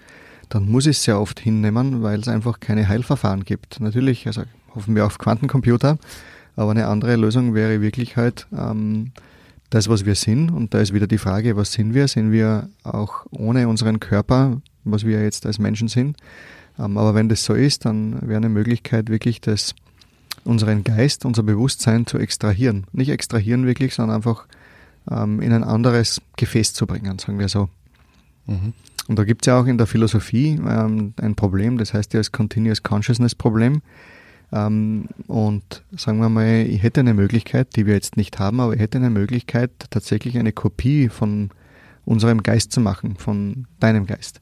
dann 0.49 0.69
muss 0.69 0.87
ich 0.87 0.99
es 0.99 1.03
sehr 1.03 1.21
oft 1.21 1.41
hinnehmen, 1.41 2.03
weil 2.03 2.21
es 2.21 2.29
einfach 2.29 2.61
keine 2.61 2.89
Heilverfahren 2.89 3.45
gibt. 3.45 3.81
Natürlich, 3.81 4.27
also 4.27 4.43
hoffen 4.75 4.95
wir 4.95 5.05
auf 5.05 5.19
Quantencomputer, 5.19 5.99
aber 6.55 6.71
eine 6.71 6.87
andere 6.87 7.17
Lösung 7.17 7.55
wäre 7.55 7.81
wirklich 7.81 8.17
halt 8.17 8.47
ähm, 8.57 9.11
das, 9.71 9.89
was 9.89 10.07
wir 10.07 10.15
sind. 10.15 10.51
Und 10.51 10.75
da 10.75 10.79
ist 10.79 10.95
wieder 10.95 11.09
die 11.09 11.19
Frage, 11.19 11.57
was 11.57 11.73
sind 11.73 11.95
wir? 11.95 12.07
Sind 12.07 12.31
wir 12.31 12.69
auch 12.85 13.27
ohne 13.31 13.67
unseren 13.69 13.99
Körper, 13.99 14.61
was 14.93 15.05
wir 15.05 15.23
jetzt 15.23 15.47
als 15.47 15.59
Menschen 15.59 15.89
sind? 15.89 16.17
Ähm, 16.79 16.99
aber 16.99 17.15
wenn 17.15 17.29
das 17.29 17.45
so 17.45 17.55
ist, 17.55 17.85
dann 17.85 18.21
wäre 18.23 18.39
eine 18.39 18.49
Möglichkeit 18.49 19.09
wirklich 19.09 19.41
das 19.41 19.75
unseren 20.45 20.85
Geist, 20.85 21.25
unser 21.25 21.43
Bewusstsein 21.43 22.07
zu 22.07 22.19
extrahieren. 22.19 22.87
Nicht 22.93 23.11
extrahieren 23.11 23.67
wirklich, 23.67 23.95
sondern 23.95 24.17
einfach 24.17 24.47
ähm, 25.11 25.41
in 25.41 25.53
ein 25.53 25.65
anderes 25.65 26.21
Gefäß 26.37 26.73
zu 26.73 26.87
bringen, 26.87 27.19
sagen 27.19 27.39
wir 27.39 27.49
so. 27.49 27.69
Mhm. 28.47 28.73
Und 29.09 29.19
da 29.19 29.25
gibt 29.25 29.45
es 29.45 29.47
ja 29.47 29.61
auch 29.61 29.67
in 29.67 29.79
der 29.79 29.87
Philosophie 29.87 30.59
ähm, 30.67 31.15
ein 31.21 31.35
Problem, 31.35 31.79
das 31.79 31.95
heißt 31.95 32.13
ja 32.15 32.21
das 32.21 32.33
Continuous 32.33 32.83
Consciousness 32.83 33.35
Problem. 33.35 33.83
Ähm, 34.53 35.09
und 35.27 35.85
sagen 35.97 36.19
wir 36.19 36.29
mal, 36.29 36.67
ich 36.69 36.83
hätte 36.83 37.01
eine 37.01 37.15
Möglichkeit, 37.15 37.77
die 37.77 37.87
wir 37.87 37.95
jetzt 37.95 38.17
nicht 38.17 38.39
haben, 38.39 38.61
aber 38.61 38.75
ich 38.75 38.81
hätte 38.81 38.99
eine 38.99 39.11
Möglichkeit, 39.11 39.71
tatsächlich 39.91 40.39
eine 40.39 40.53
Kopie 40.53 41.09
von 41.09 41.51
unserem 42.05 42.43
Geist 42.43 42.73
zu 42.73 42.81
machen, 42.81 43.17
von 43.17 43.67
deinem 43.81 44.07
Geist. 44.07 44.41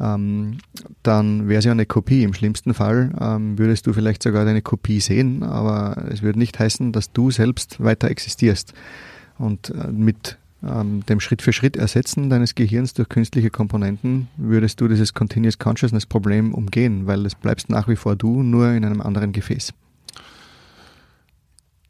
Ähm, 0.00 0.58
dann 1.02 1.48
wäre 1.48 1.62
ja 1.62 1.72
eine 1.72 1.86
Kopie. 1.86 2.22
Im 2.22 2.34
schlimmsten 2.34 2.74
Fall 2.74 3.12
ähm, 3.20 3.58
würdest 3.58 3.86
du 3.86 3.92
vielleicht 3.92 4.22
sogar 4.22 4.44
deine 4.44 4.62
Kopie 4.62 5.00
sehen, 5.00 5.42
aber 5.42 6.04
es 6.10 6.22
würde 6.22 6.38
nicht 6.38 6.58
heißen, 6.58 6.92
dass 6.92 7.12
du 7.12 7.30
selbst 7.30 7.82
weiter 7.82 8.10
existierst. 8.10 8.74
Und 9.38 9.70
äh, 9.70 9.90
mit 9.92 10.38
ähm, 10.62 11.04
dem 11.06 11.20
Schritt 11.20 11.42
für 11.42 11.52
Schritt 11.52 11.76
Ersetzen 11.76 12.30
deines 12.30 12.54
Gehirns 12.54 12.94
durch 12.94 13.08
künstliche 13.08 13.50
Komponenten 13.50 14.28
würdest 14.36 14.80
du 14.80 14.88
dieses 14.88 15.14
Continuous 15.14 15.58
Consciousness 15.58 16.06
Problem 16.06 16.54
umgehen, 16.54 17.06
weil 17.06 17.24
es 17.26 17.34
bleibst 17.34 17.68
nach 17.70 17.88
wie 17.88 17.96
vor 17.96 18.16
du, 18.16 18.42
nur 18.42 18.70
in 18.70 18.84
einem 18.84 19.00
anderen 19.00 19.32
Gefäß. 19.32 19.72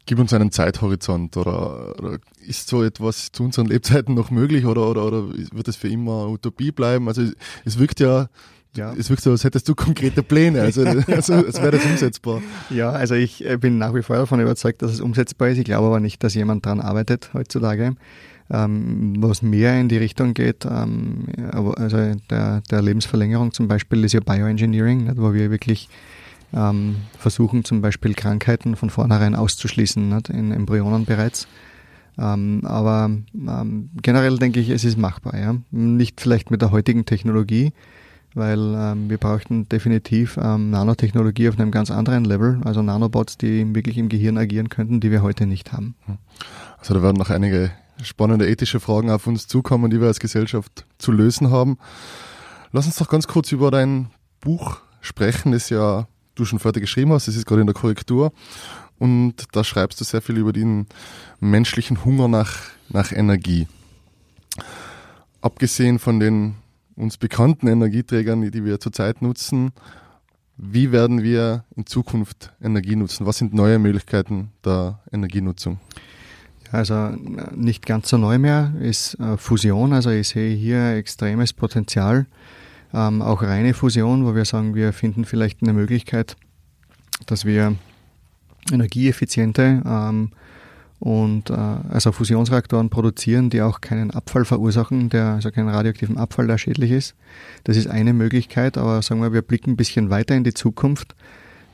Gib 0.07 0.19
uns 0.19 0.33
einen 0.33 0.51
Zeithorizont 0.51 1.37
oder, 1.37 1.99
oder, 1.99 2.17
ist 2.45 2.69
so 2.69 2.81
etwas 2.81 3.31
zu 3.31 3.43
unseren 3.43 3.67
Lebzeiten 3.67 4.15
noch 4.15 4.31
möglich 4.31 4.65
oder, 4.65 4.89
oder, 4.89 5.05
oder 5.05 5.29
wird 5.29 5.67
es 5.67 5.75
für 5.75 5.89
immer 5.89 6.29
Utopie 6.29 6.71
bleiben? 6.71 7.07
Also 7.07 7.23
es 7.65 7.77
wirkt 7.77 7.99
ja 7.99 8.29
ja. 8.77 8.93
Es 8.97 9.09
wirkt 9.09 9.23
so, 9.23 9.31
als 9.31 9.43
hättest 9.43 9.67
du 9.67 9.75
konkrete 9.75 10.23
Pläne, 10.23 10.61
also, 10.61 10.85
also 11.07 11.33
als 11.33 11.61
wäre 11.61 11.71
das 11.71 11.85
umsetzbar. 11.85 12.41
Ja, 12.69 12.91
also 12.91 13.15
ich 13.15 13.43
äh, 13.43 13.57
bin 13.57 13.77
nach 13.77 13.93
wie 13.93 14.03
vor 14.03 14.17
davon 14.17 14.39
überzeugt, 14.39 14.81
dass 14.81 14.91
es 14.91 15.01
umsetzbar 15.01 15.49
ist. 15.49 15.57
Ich 15.57 15.65
glaube 15.65 15.87
aber 15.87 15.99
nicht, 15.99 16.23
dass 16.23 16.35
jemand 16.35 16.65
daran 16.65 16.79
arbeitet 16.79 17.31
heutzutage. 17.33 17.95
Ähm, 18.49 19.15
was 19.19 19.41
mehr 19.41 19.77
in 19.79 19.89
die 19.89 19.97
Richtung 19.97 20.33
geht, 20.33 20.65
ähm, 20.65 21.25
also 21.51 21.97
der, 22.29 22.61
der 22.61 22.81
Lebensverlängerung 22.81 23.51
zum 23.51 23.67
Beispiel 23.67 24.05
ist 24.05 24.13
ja 24.13 24.21
Bioengineering, 24.21 25.03
nicht, 25.05 25.17
wo 25.17 25.33
wir 25.33 25.51
wirklich 25.51 25.89
ähm, 26.53 26.97
versuchen 27.17 27.63
zum 27.63 27.81
Beispiel 27.81 28.13
Krankheiten 28.13 28.75
von 28.75 28.89
vornherein 28.89 29.35
auszuschließen, 29.35 30.07
nicht, 30.09 30.29
in 30.29 30.51
Embryonen 30.51 31.05
bereits. 31.05 31.47
Ähm, 32.17 32.61
aber 32.63 33.11
ähm, 33.33 33.89
generell 34.01 34.37
denke 34.37 34.59
ich, 34.59 34.69
es 34.69 34.83
ist 34.83 34.97
machbar. 34.97 35.37
Ja? 35.37 35.55
Nicht 35.71 36.19
vielleicht 36.21 36.49
mit 36.49 36.61
der 36.61 36.71
heutigen 36.71 37.05
Technologie, 37.05 37.73
weil 38.33 38.59
ähm, 38.75 39.09
wir 39.09 39.17
brauchten 39.17 39.69
definitiv 39.69 40.37
ähm, 40.41 40.71
Nanotechnologie 40.71 41.49
auf 41.49 41.59
einem 41.59 41.71
ganz 41.71 41.91
anderen 41.91 42.25
Level, 42.25 42.59
also 42.63 42.81
Nanobots, 42.81 43.37
die 43.37 43.75
wirklich 43.75 43.97
im 43.97 44.09
Gehirn 44.09 44.37
agieren 44.37 44.69
könnten, 44.69 44.99
die 44.99 45.11
wir 45.11 45.21
heute 45.21 45.45
nicht 45.45 45.73
haben. 45.73 45.95
Also 46.79 46.93
da 46.93 47.03
werden 47.03 47.17
noch 47.17 47.29
einige 47.29 47.71
spannende 48.03 48.47
ethische 48.47 48.79
Fragen 48.79 49.09
auf 49.09 49.27
uns 49.27 49.47
zukommen, 49.47 49.89
die 49.89 49.99
wir 49.99 50.07
als 50.07 50.19
Gesellschaft 50.19 50.85
zu 50.97 51.11
lösen 51.11 51.51
haben. 51.51 51.77
Lass 52.71 52.85
uns 52.85 52.97
doch 52.97 53.09
ganz 53.09 53.27
kurz 53.27 53.51
über 53.51 53.71
dein 53.71 54.07
Buch 54.41 54.77
sprechen, 55.01 55.51
das 55.51 55.69
ja 55.69 56.07
du 56.37 56.45
schon 56.45 56.59
fertig 56.59 56.81
geschrieben 56.81 57.11
hast, 57.11 57.27
das 57.27 57.35
ist 57.35 57.45
gerade 57.45 57.61
in 57.61 57.67
der 57.67 57.73
Korrektur. 57.73 58.31
Und 58.99 59.35
da 59.51 59.63
schreibst 59.63 59.99
du 60.01 60.03
sehr 60.03 60.21
viel 60.21 60.37
über 60.37 60.53
den 60.53 60.87
menschlichen 61.39 62.03
Hunger 62.03 62.27
nach, 62.27 62.61
nach 62.89 63.11
Energie. 63.11 63.67
Abgesehen 65.41 65.99
von 65.99 66.19
den 66.19 66.55
uns 66.95 67.17
bekannten 67.17 67.67
Energieträgern, 67.67 68.49
die 68.49 68.65
wir 68.65 68.79
zurzeit 68.79 69.21
nutzen, 69.21 69.71
wie 70.57 70.91
werden 70.91 71.21
wir 71.21 71.63
in 71.75 71.85
Zukunft 71.85 72.51
Energie 72.59 72.95
nutzen? 72.95 73.27
Was 73.27 73.37
sind 73.37 73.53
neue 73.53 73.77
Möglichkeiten 73.77 74.49
der 74.65 74.99
Energienutzung? 75.11 75.79
Also 76.71 77.11
nicht 77.55 77.85
ganz 77.85 78.09
so 78.09 78.17
neu 78.17 78.39
mehr 78.39 78.73
ist 78.81 79.13
äh, 79.19 79.37
Fusion. 79.37 79.93
Also 79.93 80.09
ich 80.09 80.29
sehe 80.29 80.55
hier 80.55 80.95
extremes 80.95 81.53
Potenzial. 81.53 82.25
Ähm, 82.93 83.21
auch 83.21 83.41
reine 83.41 83.73
Fusion, 83.73 84.25
wo 84.25 84.35
wir 84.35 84.45
sagen, 84.45 84.75
wir 84.75 84.93
finden 84.93 85.25
vielleicht 85.25 85.61
eine 85.61 85.73
Möglichkeit, 85.73 86.35
dass 87.25 87.45
wir 87.45 87.75
energieeffiziente 88.71 89.81
ähm, 89.85 90.31
und 90.99 91.49
äh, 91.49 91.53
also 91.53 92.11
Fusionsreaktoren 92.11 92.89
produzieren, 92.89 93.49
die 93.49 93.61
auch 93.61 93.81
keinen 93.81 94.11
Abfall 94.11 94.45
verursachen, 94.45 95.09
der 95.09 95.25
also 95.33 95.51
keinen 95.51 95.69
radioaktiven 95.69 96.17
Abfall, 96.17 96.47
der 96.47 96.57
schädlich 96.57 96.91
ist. 96.91 97.15
Das 97.65 97.77
ist 97.77 97.87
eine 97.87 98.13
Möglichkeit, 98.13 98.77
aber 98.77 99.01
sagen 99.01 99.21
wir, 99.21 99.33
wir 99.33 99.41
blicken 99.41 99.71
ein 99.71 99.77
bisschen 99.77 100.09
weiter 100.09 100.35
in 100.35 100.43
die 100.43 100.53
Zukunft 100.53 101.15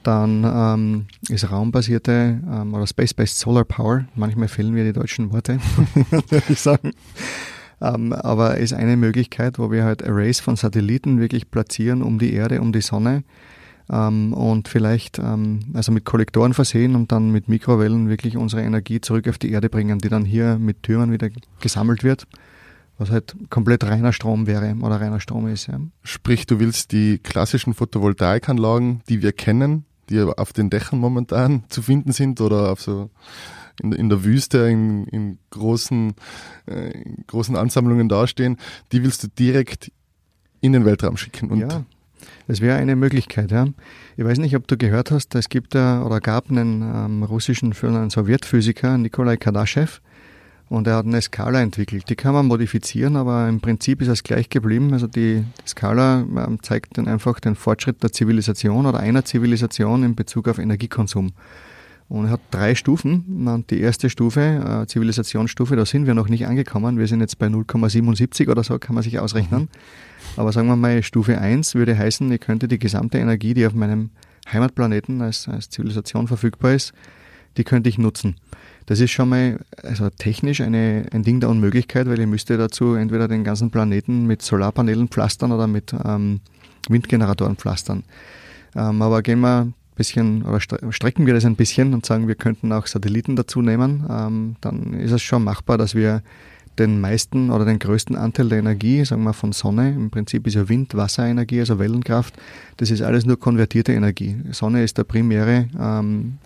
dann 0.04 0.44
ähm, 0.44 1.06
ist 1.30 1.50
raumbasierte 1.50 2.40
ähm, 2.52 2.74
oder 2.74 2.86
Space-Based 2.86 3.40
Solar 3.40 3.64
Power, 3.64 4.06
manchmal 4.16 4.48
fehlen 4.48 4.74
mir 4.74 4.84
die 4.84 4.94
deutschen 4.94 5.32
Worte, 5.32 5.60
würde 6.10 6.44
ich 6.50 6.60
sagen. 6.60 6.92
Ähm, 7.84 8.14
aber 8.14 8.58
ist 8.58 8.74
eine 8.74 8.96
Möglichkeit, 8.96 9.60
wo 9.60 9.70
wir 9.70 9.84
halt 9.84 10.08
Arrays 10.08 10.40
von 10.40 10.56
Satelliten 10.56 11.20
wirklich 11.20 11.52
platzieren 11.52 12.02
um 12.02 12.18
die 12.18 12.34
Erde, 12.34 12.62
um 12.62 12.72
die 12.72 12.82
Sonne 12.82 13.24
ähm, 13.92 14.34
und 14.34 14.70
vielleicht 14.70 15.20
ähm, 15.20 15.60
also 15.74 15.92
mit 15.92 16.06
Kollektoren 16.06 16.54
versehen 16.54 16.96
und 16.96 17.12
dann 17.12 17.32
mit 17.32 17.50
Mikrowellen 17.50 18.08
wirklich 18.08 18.38
unsere 18.38 18.62
Energie 18.62 19.02
zurück 19.02 19.28
auf 19.28 19.38
die 19.38 19.52
Erde 19.52 19.70
bringen, 19.70 20.00
die 20.00 20.10
dann 20.10 20.24
hier 20.24 20.58
mit 20.58 20.84
Türmen 20.84 21.12
wieder 21.12 21.30
gesammelt 21.60 22.04
wird 22.04 22.26
was 22.98 23.10
halt 23.10 23.36
komplett 23.50 23.84
reiner 23.84 24.14
Strom 24.14 24.48
wäre 24.48 24.76
oder 24.82 25.02
reiner 25.02 25.20
Strom 25.20 25.48
ist. 25.48 25.68
Ja. 25.68 25.80
Sprich, 26.04 26.46
du 26.46 26.60
willst 26.60 26.92
die 26.92 27.18
klassischen 27.18 27.74
Photovoltaikanlagen, 27.74 29.02
die 29.10 29.22
wir 29.22 29.34
kennen, 29.34 29.86
die 30.14 30.22
auf 30.38 30.54
den 30.54 30.70
Dächern 30.70 31.00
momentan 31.00 31.64
zu 31.70 31.82
finden 31.82 32.12
sind 32.12 32.40
oder 32.42 32.72
auf 32.72 32.82
so 32.82 33.10
in, 33.82 33.92
in 33.92 34.10
der 34.10 34.24
Wüste 34.24 34.70
in, 34.70 35.06
in 35.08 35.40
großen, 35.50 36.14
äh, 36.68 36.92
in 36.92 37.24
großen 37.28 37.56
Ansammlungen 37.56 38.10
dastehen, 38.10 38.58
die 38.92 39.04
willst 39.04 39.24
du 39.24 39.28
direkt 39.28 39.92
in 40.62 40.74
den 40.74 40.86
Weltraum 40.86 41.18
schicken. 41.18 41.50
Und 41.50 41.60
ja, 41.60 41.84
das 42.48 42.62
wäre 42.62 42.78
eine 42.78 42.96
Möglichkeit. 42.96 43.52
Ja. 43.52 43.68
Ich 44.16 44.24
weiß 44.24 44.38
nicht, 44.38 44.56
ob 44.56 44.68
du 44.68 44.78
gehört 44.78 45.12
hast, 45.12 45.36
es 45.36 45.50
gibt 45.50 45.76
oder 45.76 46.20
gab 46.22 46.50
einen 46.50 46.82
ähm, 46.82 47.24
russischen, 47.24 47.74
einen 47.82 48.10
Sowjetphysiker, 48.10 48.98
Nikolai 48.98 49.38
Kardashev, 49.38 50.02
und 50.74 50.88
er 50.88 50.96
hat 50.96 51.06
eine 51.06 51.22
Skala 51.22 51.62
entwickelt. 51.62 52.10
Die 52.10 52.16
kann 52.16 52.34
man 52.34 52.48
modifizieren, 52.48 53.16
aber 53.16 53.48
im 53.48 53.62
Prinzip 53.62 54.02
ist 54.02 54.08
es 54.08 54.24
gleich 54.24 54.50
geblieben. 54.50 54.92
Also 54.92 55.06
die, 55.06 55.44
Skala 55.68 56.22
ähm, 56.22 56.64
zeigt 56.64 56.98
dann 56.98 57.08
einfach 57.08 57.40
den 57.40 57.54
Fortschritt 57.54 58.02
der 58.02 58.12
Zivilisation 58.12 58.88
oder 58.88 59.00
einer 59.00 59.24
Zivilisation 59.24 60.04
in 60.04 60.16
Bezug 60.16 60.48
auf 60.48 60.58
Energiekonsum. 60.58 61.34
Und 62.10 62.26
er 62.26 62.32
hat 62.32 62.42
drei 62.50 62.74
Stufen. 62.74 63.48
Und 63.48 63.70
die 63.70 63.82
erste 63.82 64.10
Stufe, 64.10 64.42
äh, 64.42 64.88
Zivilisationsstufe, 64.88 65.76
da 65.76 65.86
sind 65.86 66.08
wir 66.08 66.16
noch 66.16 66.28
nicht 66.28 66.48
angekommen. 66.48 66.98
Wir 66.98 67.06
sind 67.06 67.22
jetzt 67.22 67.38
bei 67.38 67.46
0,77 67.46 68.50
oder 68.50 68.64
so, 68.64 68.80
kann 68.80 68.96
man 68.96 69.04
sich 69.04 69.20
ausrechnen. 69.20 69.62
Mhm. 69.62 69.68
Aber 70.38 70.52
sagen 70.52 70.68
wir 70.70 70.76
mal, 70.76 71.04
Stufe 71.04 71.38
1 71.38 71.76
würde 71.76 71.96
heißen, 71.96 72.32
ich 72.32 72.42
könnte 72.42 72.68
die 72.68 72.80
gesamte 72.80 73.20
Energie, 73.20 73.54
die 73.54 73.68
auf 73.68 73.76
meinem 73.76 74.10
Heimatplaneten 74.52 75.22
als, 75.22 75.48
als 75.48 75.70
Zivilisation 75.70 76.28
verfügbar 76.28 76.74
ist, 76.74 76.94
die 77.58 77.64
könnte 77.64 77.90
ich 77.90 78.00
nutzen. 78.00 78.38
Das 78.86 79.00
ist 79.00 79.12
schon 79.12 79.30
mal 79.30 79.60
also 79.82 80.10
technisch 80.10 80.62
eine, 80.62 81.06
ein 81.12 81.24
Ding 81.24 81.40
der 81.40 81.50
Unmöglichkeit, 81.50 82.08
weil 82.08 82.20
ich 82.20 82.28
müsste 82.28 82.58
dazu 82.58 82.96
entweder 82.96 83.28
den 83.28 83.44
ganzen 83.44 83.72
Planeten 83.72 84.26
mit 84.26 84.42
Solarpanelen 84.42 85.08
pflastern 85.08 85.52
oder 85.52 85.68
mit 85.68 85.94
ähm, 86.06 86.42
Windgeneratoren 86.90 87.56
pflastern. 87.56 88.04
Ähm, 88.76 89.02
aber 89.02 89.22
gehen 89.22 89.40
wir 89.40 89.62
ein 89.62 89.74
bisschen 89.96 90.44
oder 90.44 90.60
strecken 90.60 91.26
wir 91.26 91.34
das 91.34 91.46
ein 91.46 91.56
bisschen 91.56 91.94
und 91.94 92.06
sagen, 92.06 92.28
wir 92.28 92.36
könnten 92.36 92.72
auch 92.72 92.88
Satelliten 92.88 93.36
dazu 93.36 93.62
nehmen, 93.62 94.06
ähm, 94.10 94.56
dann 94.62 94.94
ist 94.94 95.12
es 95.12 95.22
schon 95.22 95.44
machbar, 95.44 95.78
dass 95.78 95.96
wir 95.96 96.22
den 96.80 97.00
meisten 97.00 97.52
oder 97.52 97.66
den 97.66 97.78
größten 97.78 98.16
Anteil 98.16 98.50
der 98.50 98.60
Energie, 98.60 99.06
sagen 99.06 99.24
wir 99.24 99.34
von 99.34 99.52
Sonne, 99.52 99.92
im 99.92 100.10
Prinzip 100.10 100.48
ist 100.48 100.56
ja 100.56 100.68
Wind, 100.70 100.96
Wasserenergie, 100.96 101.60
also 101.60 101.78
Wellenkraft, 101.78 102.34
das 102.78 102.90
ist 102.90 103.02
alles 103.02 103.26
nur 103.26 103.40
konvertierte 103.40 103.94
Energie. 103.94 104.38
Sonne 104.52 104.84
ist 104.84 104.98
der 104.98 105.04
primäre 105.04 105.68
ähm, 105.80 106.40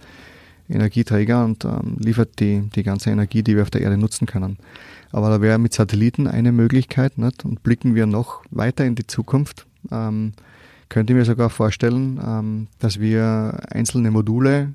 Energieträger 0.69 1.43
und 1.43 1.65
ähm, 1.65 1.97
liefert 1.99 2.39
die, 2.39 2.69
die 2.75 2.83
ganze 2.83 3.09
Energie, 3.09 3.43
die 3.43 3.55
wir 3.55 3.63
auf 3.63 3.69
der 3.69 3.81
Erde 3.81 3.97
nutzen 3.97 4.25
können. 4.25 4.57
Aber 5.11 5.29
da 5.29 5.41
wäre 5.41 5.57
mit 5.57 5.73
Satelliten 5.73 6.27
eine 6.27 6.51
Möglichkeit 6.51 7.17
nicht? 7.17 7.45
und 7.45 7.63
blicken 7.63 7.95
wir 7.95 8.05
noch 8.05 8.43
weiter 8.51 8.85
in 8.85 8.95
die 8.95 9.07
Zukunft. 9.07 9.65
Ähm, 9.91 10.33
könnte 10.89 11.13
mir 11.13 11.25
sogar 11.25 11.49
vorstellen, 11.49 12.19
ähm, 12.25 12.67
dass 12.79 12.99
wir 12.99 13.59
einzelne 13.69 14.11
Module, 14.11 14.73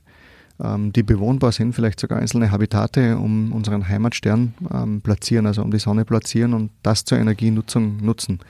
ähm, 0.62 0.92
die 0.92 1.02
bewohnbar 1.02 1.52
sind, 1.52 1.74
vielleicht 1.74 2.00
sogar 2.00 2.18
einzelne 2.18 2.50
Habitate 2.50 3.16
um 3.16 3.52
unseren 3.52 3.88
Heimatstern 3.88 4.54
ähm, 4.72 5.00
platzieren, 5.00 5.46
also 5.46 5.62
um 5.62 5.70
die 5.70 5.78
Sonne 5.78 6.04
platzieren 6.04 6.54
und 6.54 6.70
das 6.82 7.04
zur 7.04 7.18
Energienutzung 7.18 7.98
nutzen. 7.98 8.40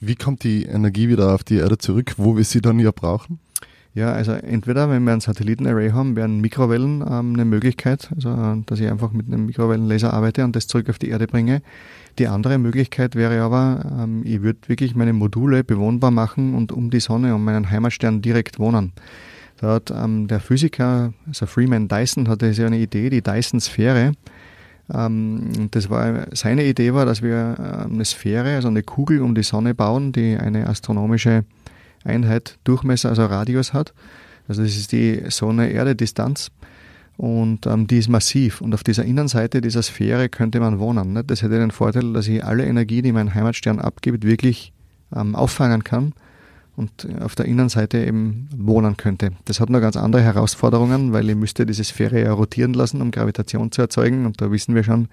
Wie 0.00 0.16
kommt 0.16 0.44
die 0.44 0.64
Energie 0.64 1.08
wieder 1.08 1.34
auf 1.34 1.44
die 1.44 1.56
Erde 1.56 1.78
zurück, 1.78 2.14
wo 2.16 2.36
wir 2.36 2.44
sie 2.44 2.60
dann 2.60 2.78
ja 2.78 2.90
brauchen? 2.90 3.38
Ja, 3.94 4.12
also 4.12 4.32
entweder, 4.32 4.88
wenn 4.88 5.04
wir 5.04 5.12
ein 5.12 5.20
Satellitenarray 5.20 5.90
haben, 5.90 6.16
wären 6.16 6.40
Mikrowellen 6.40 7.02
ähm, 7.02 7.34
eine 7.34 7.44
Möglichkeit, 7.44 8.10
also 8.14 8.62
dass 8.64 8.80
ich 8.80 8.90
einfach 8.90 9.12
mit 9.12 9.26
einem 9.26 9.44
Mikrowellenlaser 9.46 10.14
arbeite 10.14 10.44
und 10.44 10.56
das 10.56 10.66
zurück 10.66 10.88
auf 10.88 10.98
die 10.98 11.10
Erde 11.10 11.26
bringe. 11.26 11.60
Die 12.18 12.26
andere 12.26 12.56
Möglichkeit 12.56 13.16
wäre 13.16 13.42
aber, 13.42 13.84
ähm, 14.00 14.22
ich 14.24 14.40
würde 14.40 14.60
wirklich 14.66 14.94
meine 14.94 15.12
Module 15.12 15.62
bewohnbar 15.62 16.10
machen 16.10 16.54
und 16.54 16.72
um 16.72 16.88
die 16.88 17.00
Sonne, 17.00 17.34
um 17.34 17.44
meinen 17.44 17.70
Heimatstern 17.70 18.22
direkt 18.22 18.58
wohnen. 18.58 18.92
Da 19.60 19.74
hat 19.74 19.90
ähm, 19.90 20.26
der 20.26 20.40
Physiker, 20.40 21.12
also 21.26 21.44
Freeman 21.44 21.86
Dyson, 21.86 22.28
hatte 22.28 22.52
so 22.54 22.64
eine 22.64 22.78
Idee, 22.78 23.10
die 23.10 23.22
Dyson-Sphäre. 23.22 24.12
Ähm, 24.92 25.68
das 25.70 25.90
war, 25.90 26.28
seine 26.32 26.64
Idee 26.64 26.94
war, 26.94 27.04
dass 27.04 27.20
wir 27.20 27.56
äh, 27.58 27.92
eine 27.92 28.06
Sphäre, 28.06 28.54
also 28.54 28.68
eine 28.68 28.82
Kugel 28.82 29.20
um 29.20 29.34
die 29.34 29.42
Sonne 29.42 29.74
bauen, 29.74 30.12
die 30.12 30.36
eine 30.36 30.66
astronomische 30.66 31.44
Einheit 32.04 32.58
Durchmesser, 32.64 33.10
also 33.10 33.24
Radius 33.26 33.72
hat. 33.72 33.92
Also 34.48 34.62
das 34.62 34.76
ist 34.76 34.92
die 34.92 35.22
Sonne-Erde-Distanz 35.28 36.50
und 37.16 37.66
ähm, 37.66 37.86
die 37.86 37.98
ist 37.98 38.08
massiv. 38.08 38.60
Und 38.60 38.74
auf 38.74 38.82
dieser 38.82 39.04
Innenseite 39.04 39.60
dieser 39.60 39.82
Sphäre 39.82 40.28
könnte 40.28 40.60
man 40.60 40.78
wohnen. 40.78 41.12
Ne? 41.12 41.24
Das 41.24 41.42
hätte 41.42 41.58
den 41.58 41.70
Vorteil, 41.70 42.12
dass 42.12 42.26
ich 42.28 42.44
alle 42.44 42.66
Energie, 42.66 43.02
die 43.02 43.12
mein 43.12 43.34
Heimatstern 43.34 43.78
abgibt, 43.78 44.24
wirklich 44.24 44.72
ähm, 45.14 45.34
auffangen 45.34 45.84
kann 45.84 46.12
und 46.74 47.06
auf 47.20 47.34
der 47.34 47.46
Innenseite 47.46 47.98
eben 47.98 48.48
wohnen 48.56 48.96
könnte. 48.96 49.32
Das 49.44 49.60
hat 49.60 49.70
noch 49.70 49.80
ganz 49.80 49.96
andere 49.96 50.22
Herausforderungen, 50.22 51.12
weil 51.12 51.28
ich 51.28 51.36
müsste 51.36 51.66
diese 51.66 51.84
Sphäre 51.84 52.22
ja 52.22 52.32
rotieren 52.32 52.72
lassen, 52.72 53.02
um 53.02 53.10
Gravitation 53.10 53.70
zu 53.70 53.82
erzeugen. 53.82 54.24
Und 54.26 54.40
da 54.40 54.50
wissen 54.50 54.74
wir 54.74 54.82
schon, 54.82 55.08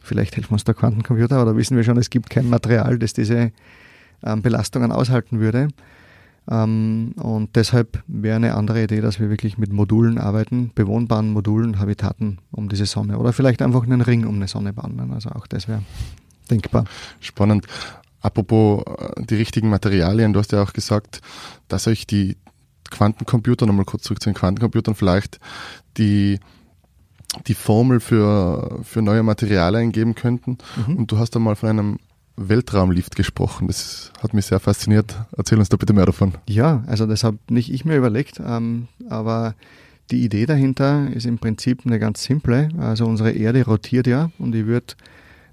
vielleicht 0.00 0.36
helfen 0.36 0.54
uns 0.54 0.64
der 0.64 0.74
Quantencomputer, 0.74 1.36
aber 1.36 1.52
da 1.52 1.56
wissen 1.56 1.76
wir 1.76 1.84
schon, 1.84 1.98
es 1.98 2.10
gibt 2.10 2.30
kein 2.30 2.48
Material, 2.48 2.98
das 2.98 3.12
diese 3.12 3.50
ähm, 4.22 4.42
Belastungen 4.42 4.92
aushalten 4.92 5.40
würde. 5.40 5.68
Ähm, 6.50 7.12
und 7.16 7.54
deshalb 7.54 8.02
wäre 8.08 8.36
eine 8.36 8.54
andere 8.54 8.82
Idee, 8.82 9.00
dass 9.00 9.20
wir 9.20 9.30
wirklich 9.30 9.56
mit 9.56 9.72
Modulen 9.72 10.18
arbeiten, 10.18 10.72
bewohnbaren 10.74 11.30
Modulen, 11.30 11.78
Habitaten 11.78 12.38
um 12.50 12.68
diese 12.68 12.86
Sonne 12.86 13.18
oder 13.18 13.32
vielleicht 13.32 13.62
einfach 13.62 13.84
einen 13.84 14.00
Ring 14.00 14.26
um 14.26 14.34
eine 14.34 14.48
Sonne 14.48 14.72
bauen. 14.72 15.12
Also 15.12 15.30
auch 15.30 15.46
das 15.46 15.68
wäre 15.68 15.82
denkbar. 16.50 16.84
Spannend. 17.20 17.66
Apropos 18.20 18.82
äh, 18.84 19.24
die 19.24 19.36
richtigen 19.36 19.70
Materialien, 19.70 20.32
du 20.32 20.40
hast 20.40 20.52
ja 20.52 20.62
auch 20.62 20.72
gesagt, 20.72 21.20
dass 21.68 21.86
euch 21.86 22.06
die 22.06 22.36
Quantencomputer, 22.90 23.66
nochmal 23.66 23.84
kurz 23.84 24.02
zurück 24.02 24.20
zu 24.20 24.28
den 24.28 24.34
Quantencomputern, 24.34 24.96
vielleicht 24.96 25.38
die, 25.96 26.40
die 27.46 27.54
Formel 27.54 28.00
für, 28.00 28.80
für 28.82 29.00
neue 29.00 29.22
Materialien 29.22 29.92
geben 29.92 30.16
könnten. 30.16 30.58
Mhm. 30.86 30.96
Und 30.96 31.12
du 31.12 31.18
hast 31.18 31.36
einmal 31.36 31.54
von 31.54 31.68
einem 31.68 31.98
Weltraumlift 32.48 33.16
gesprochen. 33.16 33.66
Das 33.68 34.12
hat 34.22 34.34
mich 34.34 34.46
sehr 34.46 34.60
fasziniert. 34.60 35.14
Erzähl 35.36 35.58
uns 35.58 35.68
da 35.68 35.76
bitte 35.76 35.92
mehr 35.92 36.06
davon. 36.06 36.34
Ja, 36.48 36.82
also 36.86 37.06
das 37.06 37.22
habe 37.22 37.38
nicht 37.48 37.72
ich 37.72 37.84
mir 37.84 37.96
überlegt, 37.96 38.40
ähm, 38.44 38.88
aber 39.08 39.54
die 40.10 40.24
Idee 40.24 40.46
dahinter 40.46 41.08
ist 41.12 41.26
im 41.26 41.38
Prinzip 41.38 41.82
eine 41.84 41.98
ganz 41.98 42.22
simple. 42.22 42.70
Also 42.78 43.06
unsere 43.06 43.30
Erde 43.30 43.64
rotiert 43.64 44.06
ja 44.06 44.30
und 44.38 44.54
ich 44.54 44.66
würde 44.66 44.94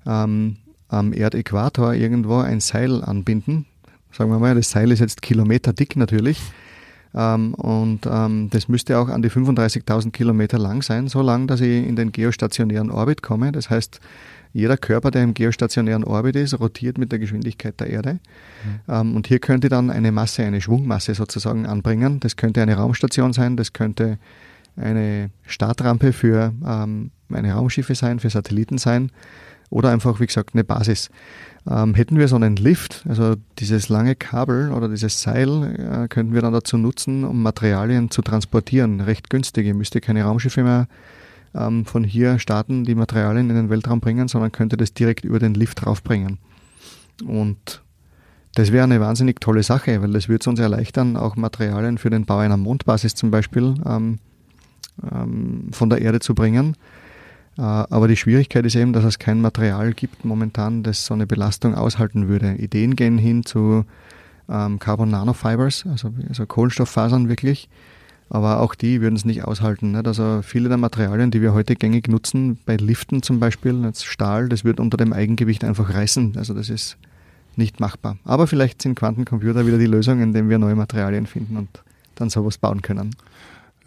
ähm, 0.05 0.57
am 0.87 1.13
Erdäquator 1.13 1.93
irgendwo 1.93 2.39
ein 2.39 2.59
Seil 2.59 3.03
anbinden. 3.03 3.65
Sagen 4.11 4.31
wir 4.31 4.39
mal, 4.39 4.55
das 4.55 4.71
Seil 4.71 4.91
ist 4.91 4.99
jetzt 4.99 5.21
Kilometer 5.21 5.73
dick 5.73 5.95
natürlich. 5.95 6.41
Ähm, 7.13 7.53
und 7.55 8.01
ähm, 8.05 8.49
das 8.49 8.67
müsste 8.67 8.97
auch 8.97 9.09
an 9.09 9.21
die 9.21 9.29
35.000 9.29 10.11
Kilometer 10.11 10.57
lang 10.57 10.81
sein, 10.81 11.07
so 11.07 11.21
lang, 11.21 11.47
dass 11.47 11.61
ich 11.61 11.85
in 11.85 11.95
den 11.95 12.11
geostationären 12.11 12.91
Orbit 12.91 13.21
komme. 13.21 13.51
Das 13.51 13.69
heißt, 13.69 13.99
jeder 14.57 14.75
Körper, 14.75 15.11
der 15.11 15.23
im 15.23 15.35
geostationären 15.35 16.03
Orbit 16.03 16.35
ist, 16.35 16.59
rotiert 16.59 16.97
mit 16.97 17.11
der 17.11 17.19
Geschwindigkeit 17.19 17.79
der 17.79 17.91
Erde. 17.91 18.19
Mhm. 18.87 19.15
Und 19.15 19.27
hier 19.27 19.37
könnte 19.37 19.69
dann 19.69 19.91
eine 19.91 20.11
Masse, 20.11 20.43
eine 20.43 20.61
Schwungmasse 20.61 21.13
sozusagen 21.13 21.67
anbringen. 21.67 22.19
Das 22.19 22.37
könnte 22.37 22.63
eine 22.63 22.75
Raumstation 22.75 23.33
sein, 23.33 23.55
das 23.55 23.73
könnte 23.73 24.17
eine 24.75 25.29
Startrampe 25.45 26.11
für 26.11 26.53
ähm, 26.65 27.11
meine 27.27 27.53
Raumschiffe 27.53 27.93
sein, 27.93 28.19
für 28.19 28.31
Satelliten 28.31 28.79
sein 28.79 29.11
oder 29.69 29.91
einfach, 29.91 30.19
wie 30.19 30.25
gesagt, 30.25 30.55
eine 30.55 30.63
Basis. 30.63 31.11
Ähm, 31.69 31.93
hätten 31.93 32.17
wir 32.17 32.27
so 32.27 32.35
einen 32.35 32.55
Lift, 32.55 33.05
also 33.07 33.35
dieses 33.59 33.89
lange 33.89 34.15
Kabel 34.15 34.71
oder 34.71 34.89
dieses 34.89 35.21
Seil, 35.21 36.03
äh, 36.05 36.07
könnten 36.07 36.33
wir 36.33 36.41
dann 36.41 36.53
dazu 36.53 36.77
nutzen, 36.77 37.25
um 37.25 37.43
Materialien 37.43 38.09
zu 38.09 38.23
transportieren. 38.23 39.01
Recht 39.01 39.29
günstig. 39.29 39.67
Ihr 39.67 39.75
müsst 39.75 40.01
keine 40.01 40.23
Raumschiffe 40.23 40.63
mehr 40.63 40.87
ähm, 41.57 41.85
von 41.85 42.03
hier 42.03 42.39
starten, 42.39 42.85
die 42.85 42.95
Materialien 42.95 43.49
in 43.49 43.55
den 43.55 43.69
Weltraum 43.69 43.99
bringen, 43.99 44.27
sondern 44.27 44.51
könnte 44.51 44.77
das 44.77 44.93
direkt 44.93 45.25
über 45.25 45.39
den 45.39 45.53
Lift 45.53 45.85
draufbringen. 45.85 46.37
Und 47.25 47.83
das 48.55 48.71
wäre 48.71 48.83
eine 48.83 48.99
wahnsinnig 48.99 49.39
tolle 49.39 49.63
Sache, 49.63 50.01
weil 50.01 50.11
das 50.11 50.27
würde 50.29 50.41
es 50.41 50.47
uns 50.47 50.59
erleichtern, 50.59 51.17
auch 51.17 51.35
Materialien 51.35 51.97
für 51.97 52.09
den 52.09 52.25
Bau 52.25 52.37
einer 52.37 52.57
Mondbasis 52.57 53.15
zum 53.15 53.31
Beispiel 53.31 53.75
ähm, 53.85 54.19
ähm, 55.11 55.69
von 55.71 55.89
der 55.89 56.01
Erde 56.01 56.19
zu 56.19 56.35
bringen 56.35 56.75
äh, 57.57 57.61
aber 57.61 58.07
die 58.07 58.15
Schwierigkeit 58.15 58.65
ist 58.65 58.75
eben, 58.75 58.93
dass 58.93 59.03
es 59.03 59.19
kein 59.19 59.41
Material 59.41 59.93
gibt 59.93 60.25
momentan, 60.25 60.83
das 60.83 61.05
so 61.05 61.13
eine 61.13 61.25
Belastung 61.25 61.75
aushalten 61.75 62.27
würde. 62.27 62.53
Ideen 62.53 62.95
gehen 62.95 63.17
hin 63.17 63.43
zu 63.43 63.85
ähm, 64.49 64.79
Carbon 64.79 65.09
Nanofibers, 65.09 65.85
also, 65.89 66.13
also 66.29 66.45
Kohlenstofffasern 66.45 67.29
wirklich, 67.29 67.69
aber 68.29 68.59
auch 68.61 68.75
die 68.75 69.01
würden 69.01 69.15
es 69.15 69.25
nicht 69.25 69.43
aushalten. 69.43 69.91
Nicht? 69.91 70.07
Also 70.07 70.41
viele 70.43 70.69
der 70.69 70.77
Materialien, 70.77 71.31
die 71.31 71.41
wir 71.41 71.53
heute 71.53 71.75
gängig 71.75 72.07
nutzen, 72.07 72.59
bei 72.65 72.75
Liften 72.75 73.21
zum 73.23 73.39
Beispiel, 73.39 73.85
als 73.85 74.03
Stahl, 74.03 74.49
das 74.49 74.63
wird 74.63 74.79
unter 74.79 74.97
dem 74.97 75.13
Eigengewicht 75.13 75.63
einfach 75.63 75.93
reißen. 75.93 76.33
Also 76.37 76.53
das 76.53 76.69
ist 76.69 76.97
nicht 77.55 77.79
machbar. 77.79 78.17
Aber 78.23 78.47
vielleicht 78.47 78.81
sind 78.81 78.95
Quantencomputer 78.95 79.65
wieder 79.65 79.77
die 79.77 79.85
Lösung, 79.85 80.21
indem 80.21 80.49
wir 80.49 80.59
neue 80.59 80.75
Materialien 80.75 81.25
finden 81.25 81.57
und 81.57 81.69
dann 82.15 82.29
sowas 82.29 82.57
bauen 82.57 82.81
können. 82.81 83.15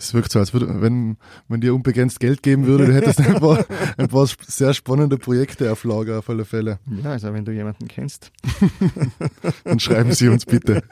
Es 0.00 0.14
wirkt 0.14 0.32
so, 0.32 0.38
als 0.38 0.54
würde, 0.54 0.80
wenn 0.80 1.18
man 1.48 1.60
dir 1.60 1.74
unbegrenzt 1.74 2.20
Geld 2.20 2.42
geben 2.42 2.66
würde, 2.66 2.86
du 2.86 2.94
hättest 2.94 3.20
ein 3.20 3.34
paar, 3.34 3.66
ein 3.98 4.08
paar 4.08 4.26
sehr 4.46 4.72
spannende 4.72 5.18
Projekte 5.18 5.70
auf 5.70 5.84
Lager 5.84 6.20
auf 6.20 6.30
alle 6.30 6.46
Fälle. 6.46 6.78
Ja, 7.04 7.10
also 7.10 7.34
wenn 7.34 7.44
du 7.44 7.52
jemanden 7.52 7.86
kennst. 7.86 8.32
Dann 9.64 9.78
schreiben 9.78 10.12
Sie 10.12 10.28
uns 10.28 10.46
bitte. 10.46 10.82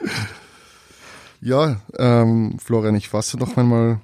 Ja, 1.41 1.81
ähm, 1.97 2.57
Florian, 2.59 2.95
ich 2.95 3.09
fasse 3.09 3.37
noch 3.37 3.55
einmal 3.57 4.01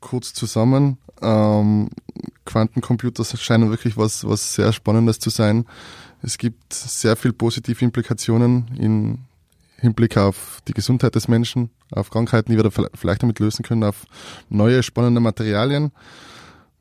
kurz 0.00 0.34
zusammen. 0.34 0.98
Ähm, 1.22 1.90
Quantencomputer 2.44 3.24
scheinen 3.24 3.70
wirklich 3.70 3.96
was, 3.96 4.26
was 4.26 4.54
sehr 4.54 4.72
Spannendes 4.72 5.18
zu 5.18 5.30
sein. 5.30 5.66
Es 6.22 6.38
gibt 6.38 6.72
sehr 6.72 7.16
viel 7.16 7.32
positive 7.32 7.84
Implikationen 7.84 8.68
in 8.76 9.18
Hinblick 9.76 10.16
auf 10.16 10.60
die 10.66 10.72
Gesundheit 10.72 11.14
des 11.14 11.28
Menschen, 11.28 11.70
auf 11.92 12.10
Krankheiten, 12.10 12.50
die 12.50 12.56
wir 12.58 12.64
da 12.64 12.88
vielleicht 12.94 13.22
damit 13.22 13.38
lösen 13.38 13.62
können, 13.62 13.84
auf 13.84 14.04
neue 14.48 14.82
spannende 14.82 15.20
Materialien. 15.20 15.92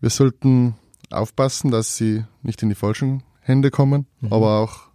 Wir 0.01 0.09
sollten 0.09 0.75
aufpassen, 1.11 1.69
dass 1.69 1.95
sie 1.95 2.23
nicht 2.41 2.63
in 2.63 2.69
die 2.69 2.75
falschen 2.75 3.23
Hände 3.41 3.69
kommen, 3.69 4.07
mhm. 4.21 4.33
aber 4.33 4.59
auch 4.59 4.87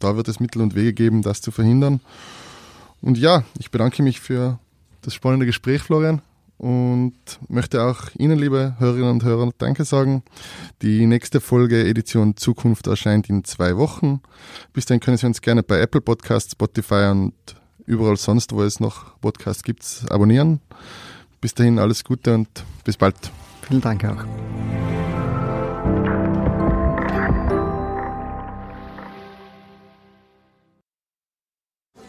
da 0.00 0.16
wird 0.16 0.28
es 0.28 0.40
Mittel 0.40 0.60
und 0.60 0.74
Wege 0.74 0.92
geben, 0.92 1.22
das 1.22 1.40
zu 1.40 1.50
verhindern. 1.50 2.00
Und 3.00 3.18
ja, 3.18 3.44
ich 3.58 3.70
bedanke 3.70 4.02
mich 4.02 4.20
für 4.20 4.58
das 5.02 5.14
spannende 5.14 5.46
Gespräch, 5.46 5.82
Florian 5.82 6.22
und 6.58 7.14
möchte 7.48 7.82
auch 7.82 8.10
Ihnen, 8.18 8.38
liebe 8.38 8.74
Hörerinnen 8.78 9.10
und 9.10 9.24
Hörer, 9.24 9.50
Danke 9.58 9.84
sagen. 9.84 10.22
Die 10.82 11.06
nächste 11.06 11.40
Folge 11.40 11.86
Edition 11.86 12.36
Zukunft 12.36 12.88
erscheint 12.88 13.30
in 13.30 13.44
zwei 13.44 13.76
Wochen. 13.76 14.20
Bis 14.72 14.84
dahin 14.84 15.00
können 15.00 15.16
Sie 15.16 15.26
uns 15.26 15.40
gerne 15.40 15.62
bei 15.62 15.80
Apple 15.80 16.00
Podcasts, 16.00 16.52
Spotify 16.52 17.08
und 17.12 17.32
überall 17.86 18.16
sonst, 18.16 18.52
wo 18.52 18.62
es 18.62 18.80
noch 18.80 19.18
Podcasts 19.20 19.62
gibt, 19.62 20.04
abonnieren. 20.10 20.60
Bis 21.40 21.54
dahin 21.54 21.78
alles 21.78 22.02
Gute 22.02 22.34
und 22.34 22.48
bis 22.84 22.96
bald. 22.96 23.16
Vielen 23.62 23.80
Dank 23.80 24.04
auch. 24.04 24.67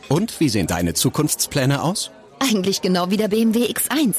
Und 0.09 0.39
wie 0.39 0.49
sehen 0.49 0.67
deine 0.67 0.93
Zukunftspläne 0.93 1.81
aus? 1.83 2.11
Eigentlich 2.39 2.81
genau 2.81 3.11
wie 3.11 3.17
der 3.17 3.27
BMW 3.27 3.65
X1. 3.65 4.15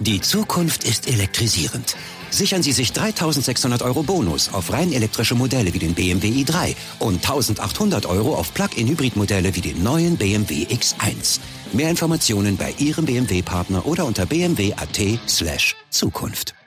Die 0.00 0.20
Zukunft 0.20 0.84
ist 0.84 1.08
elektrisierend. 1.08 1.96
Sichern 2.30 2.62
Sie 2.62 2.72
sich 2.72 2.92
3600 2.92 3.82
Euro 3.82 4.02
Bonus 4.02 4.52
auf 4.52 4.72
rein 4.72 4.92
elektrische 4.92 5.34
Modelle 5.34 5.72
wie 5.72 5.78
den 5.78 5.94
BMW 5.94 6.28
i3 6.28 6.74
und 6.98 7.16
1800 7.16 8.06
Euro 8.06 8.34
auf 8.34 8.52
Plug-in-Hybrid-Modelle 8.54 9.54
wie 9.56 9.60
den 9.60 9.82
neuen 9.82 10.16
BMW 10.16 10.64
X1. 10.64 11.40
Mehr 11.72 11.90
Informationen 11.90 12.56
bei 12.56 12.74
Ihrem 12.78 13.06
BMW-Partner 13.06 13.86
oder 13.86 14.04
unter 14.04 14.26
bmw.at 14.26 15.00
slash 15.26 15.74
Zukunft. 15.90 16.57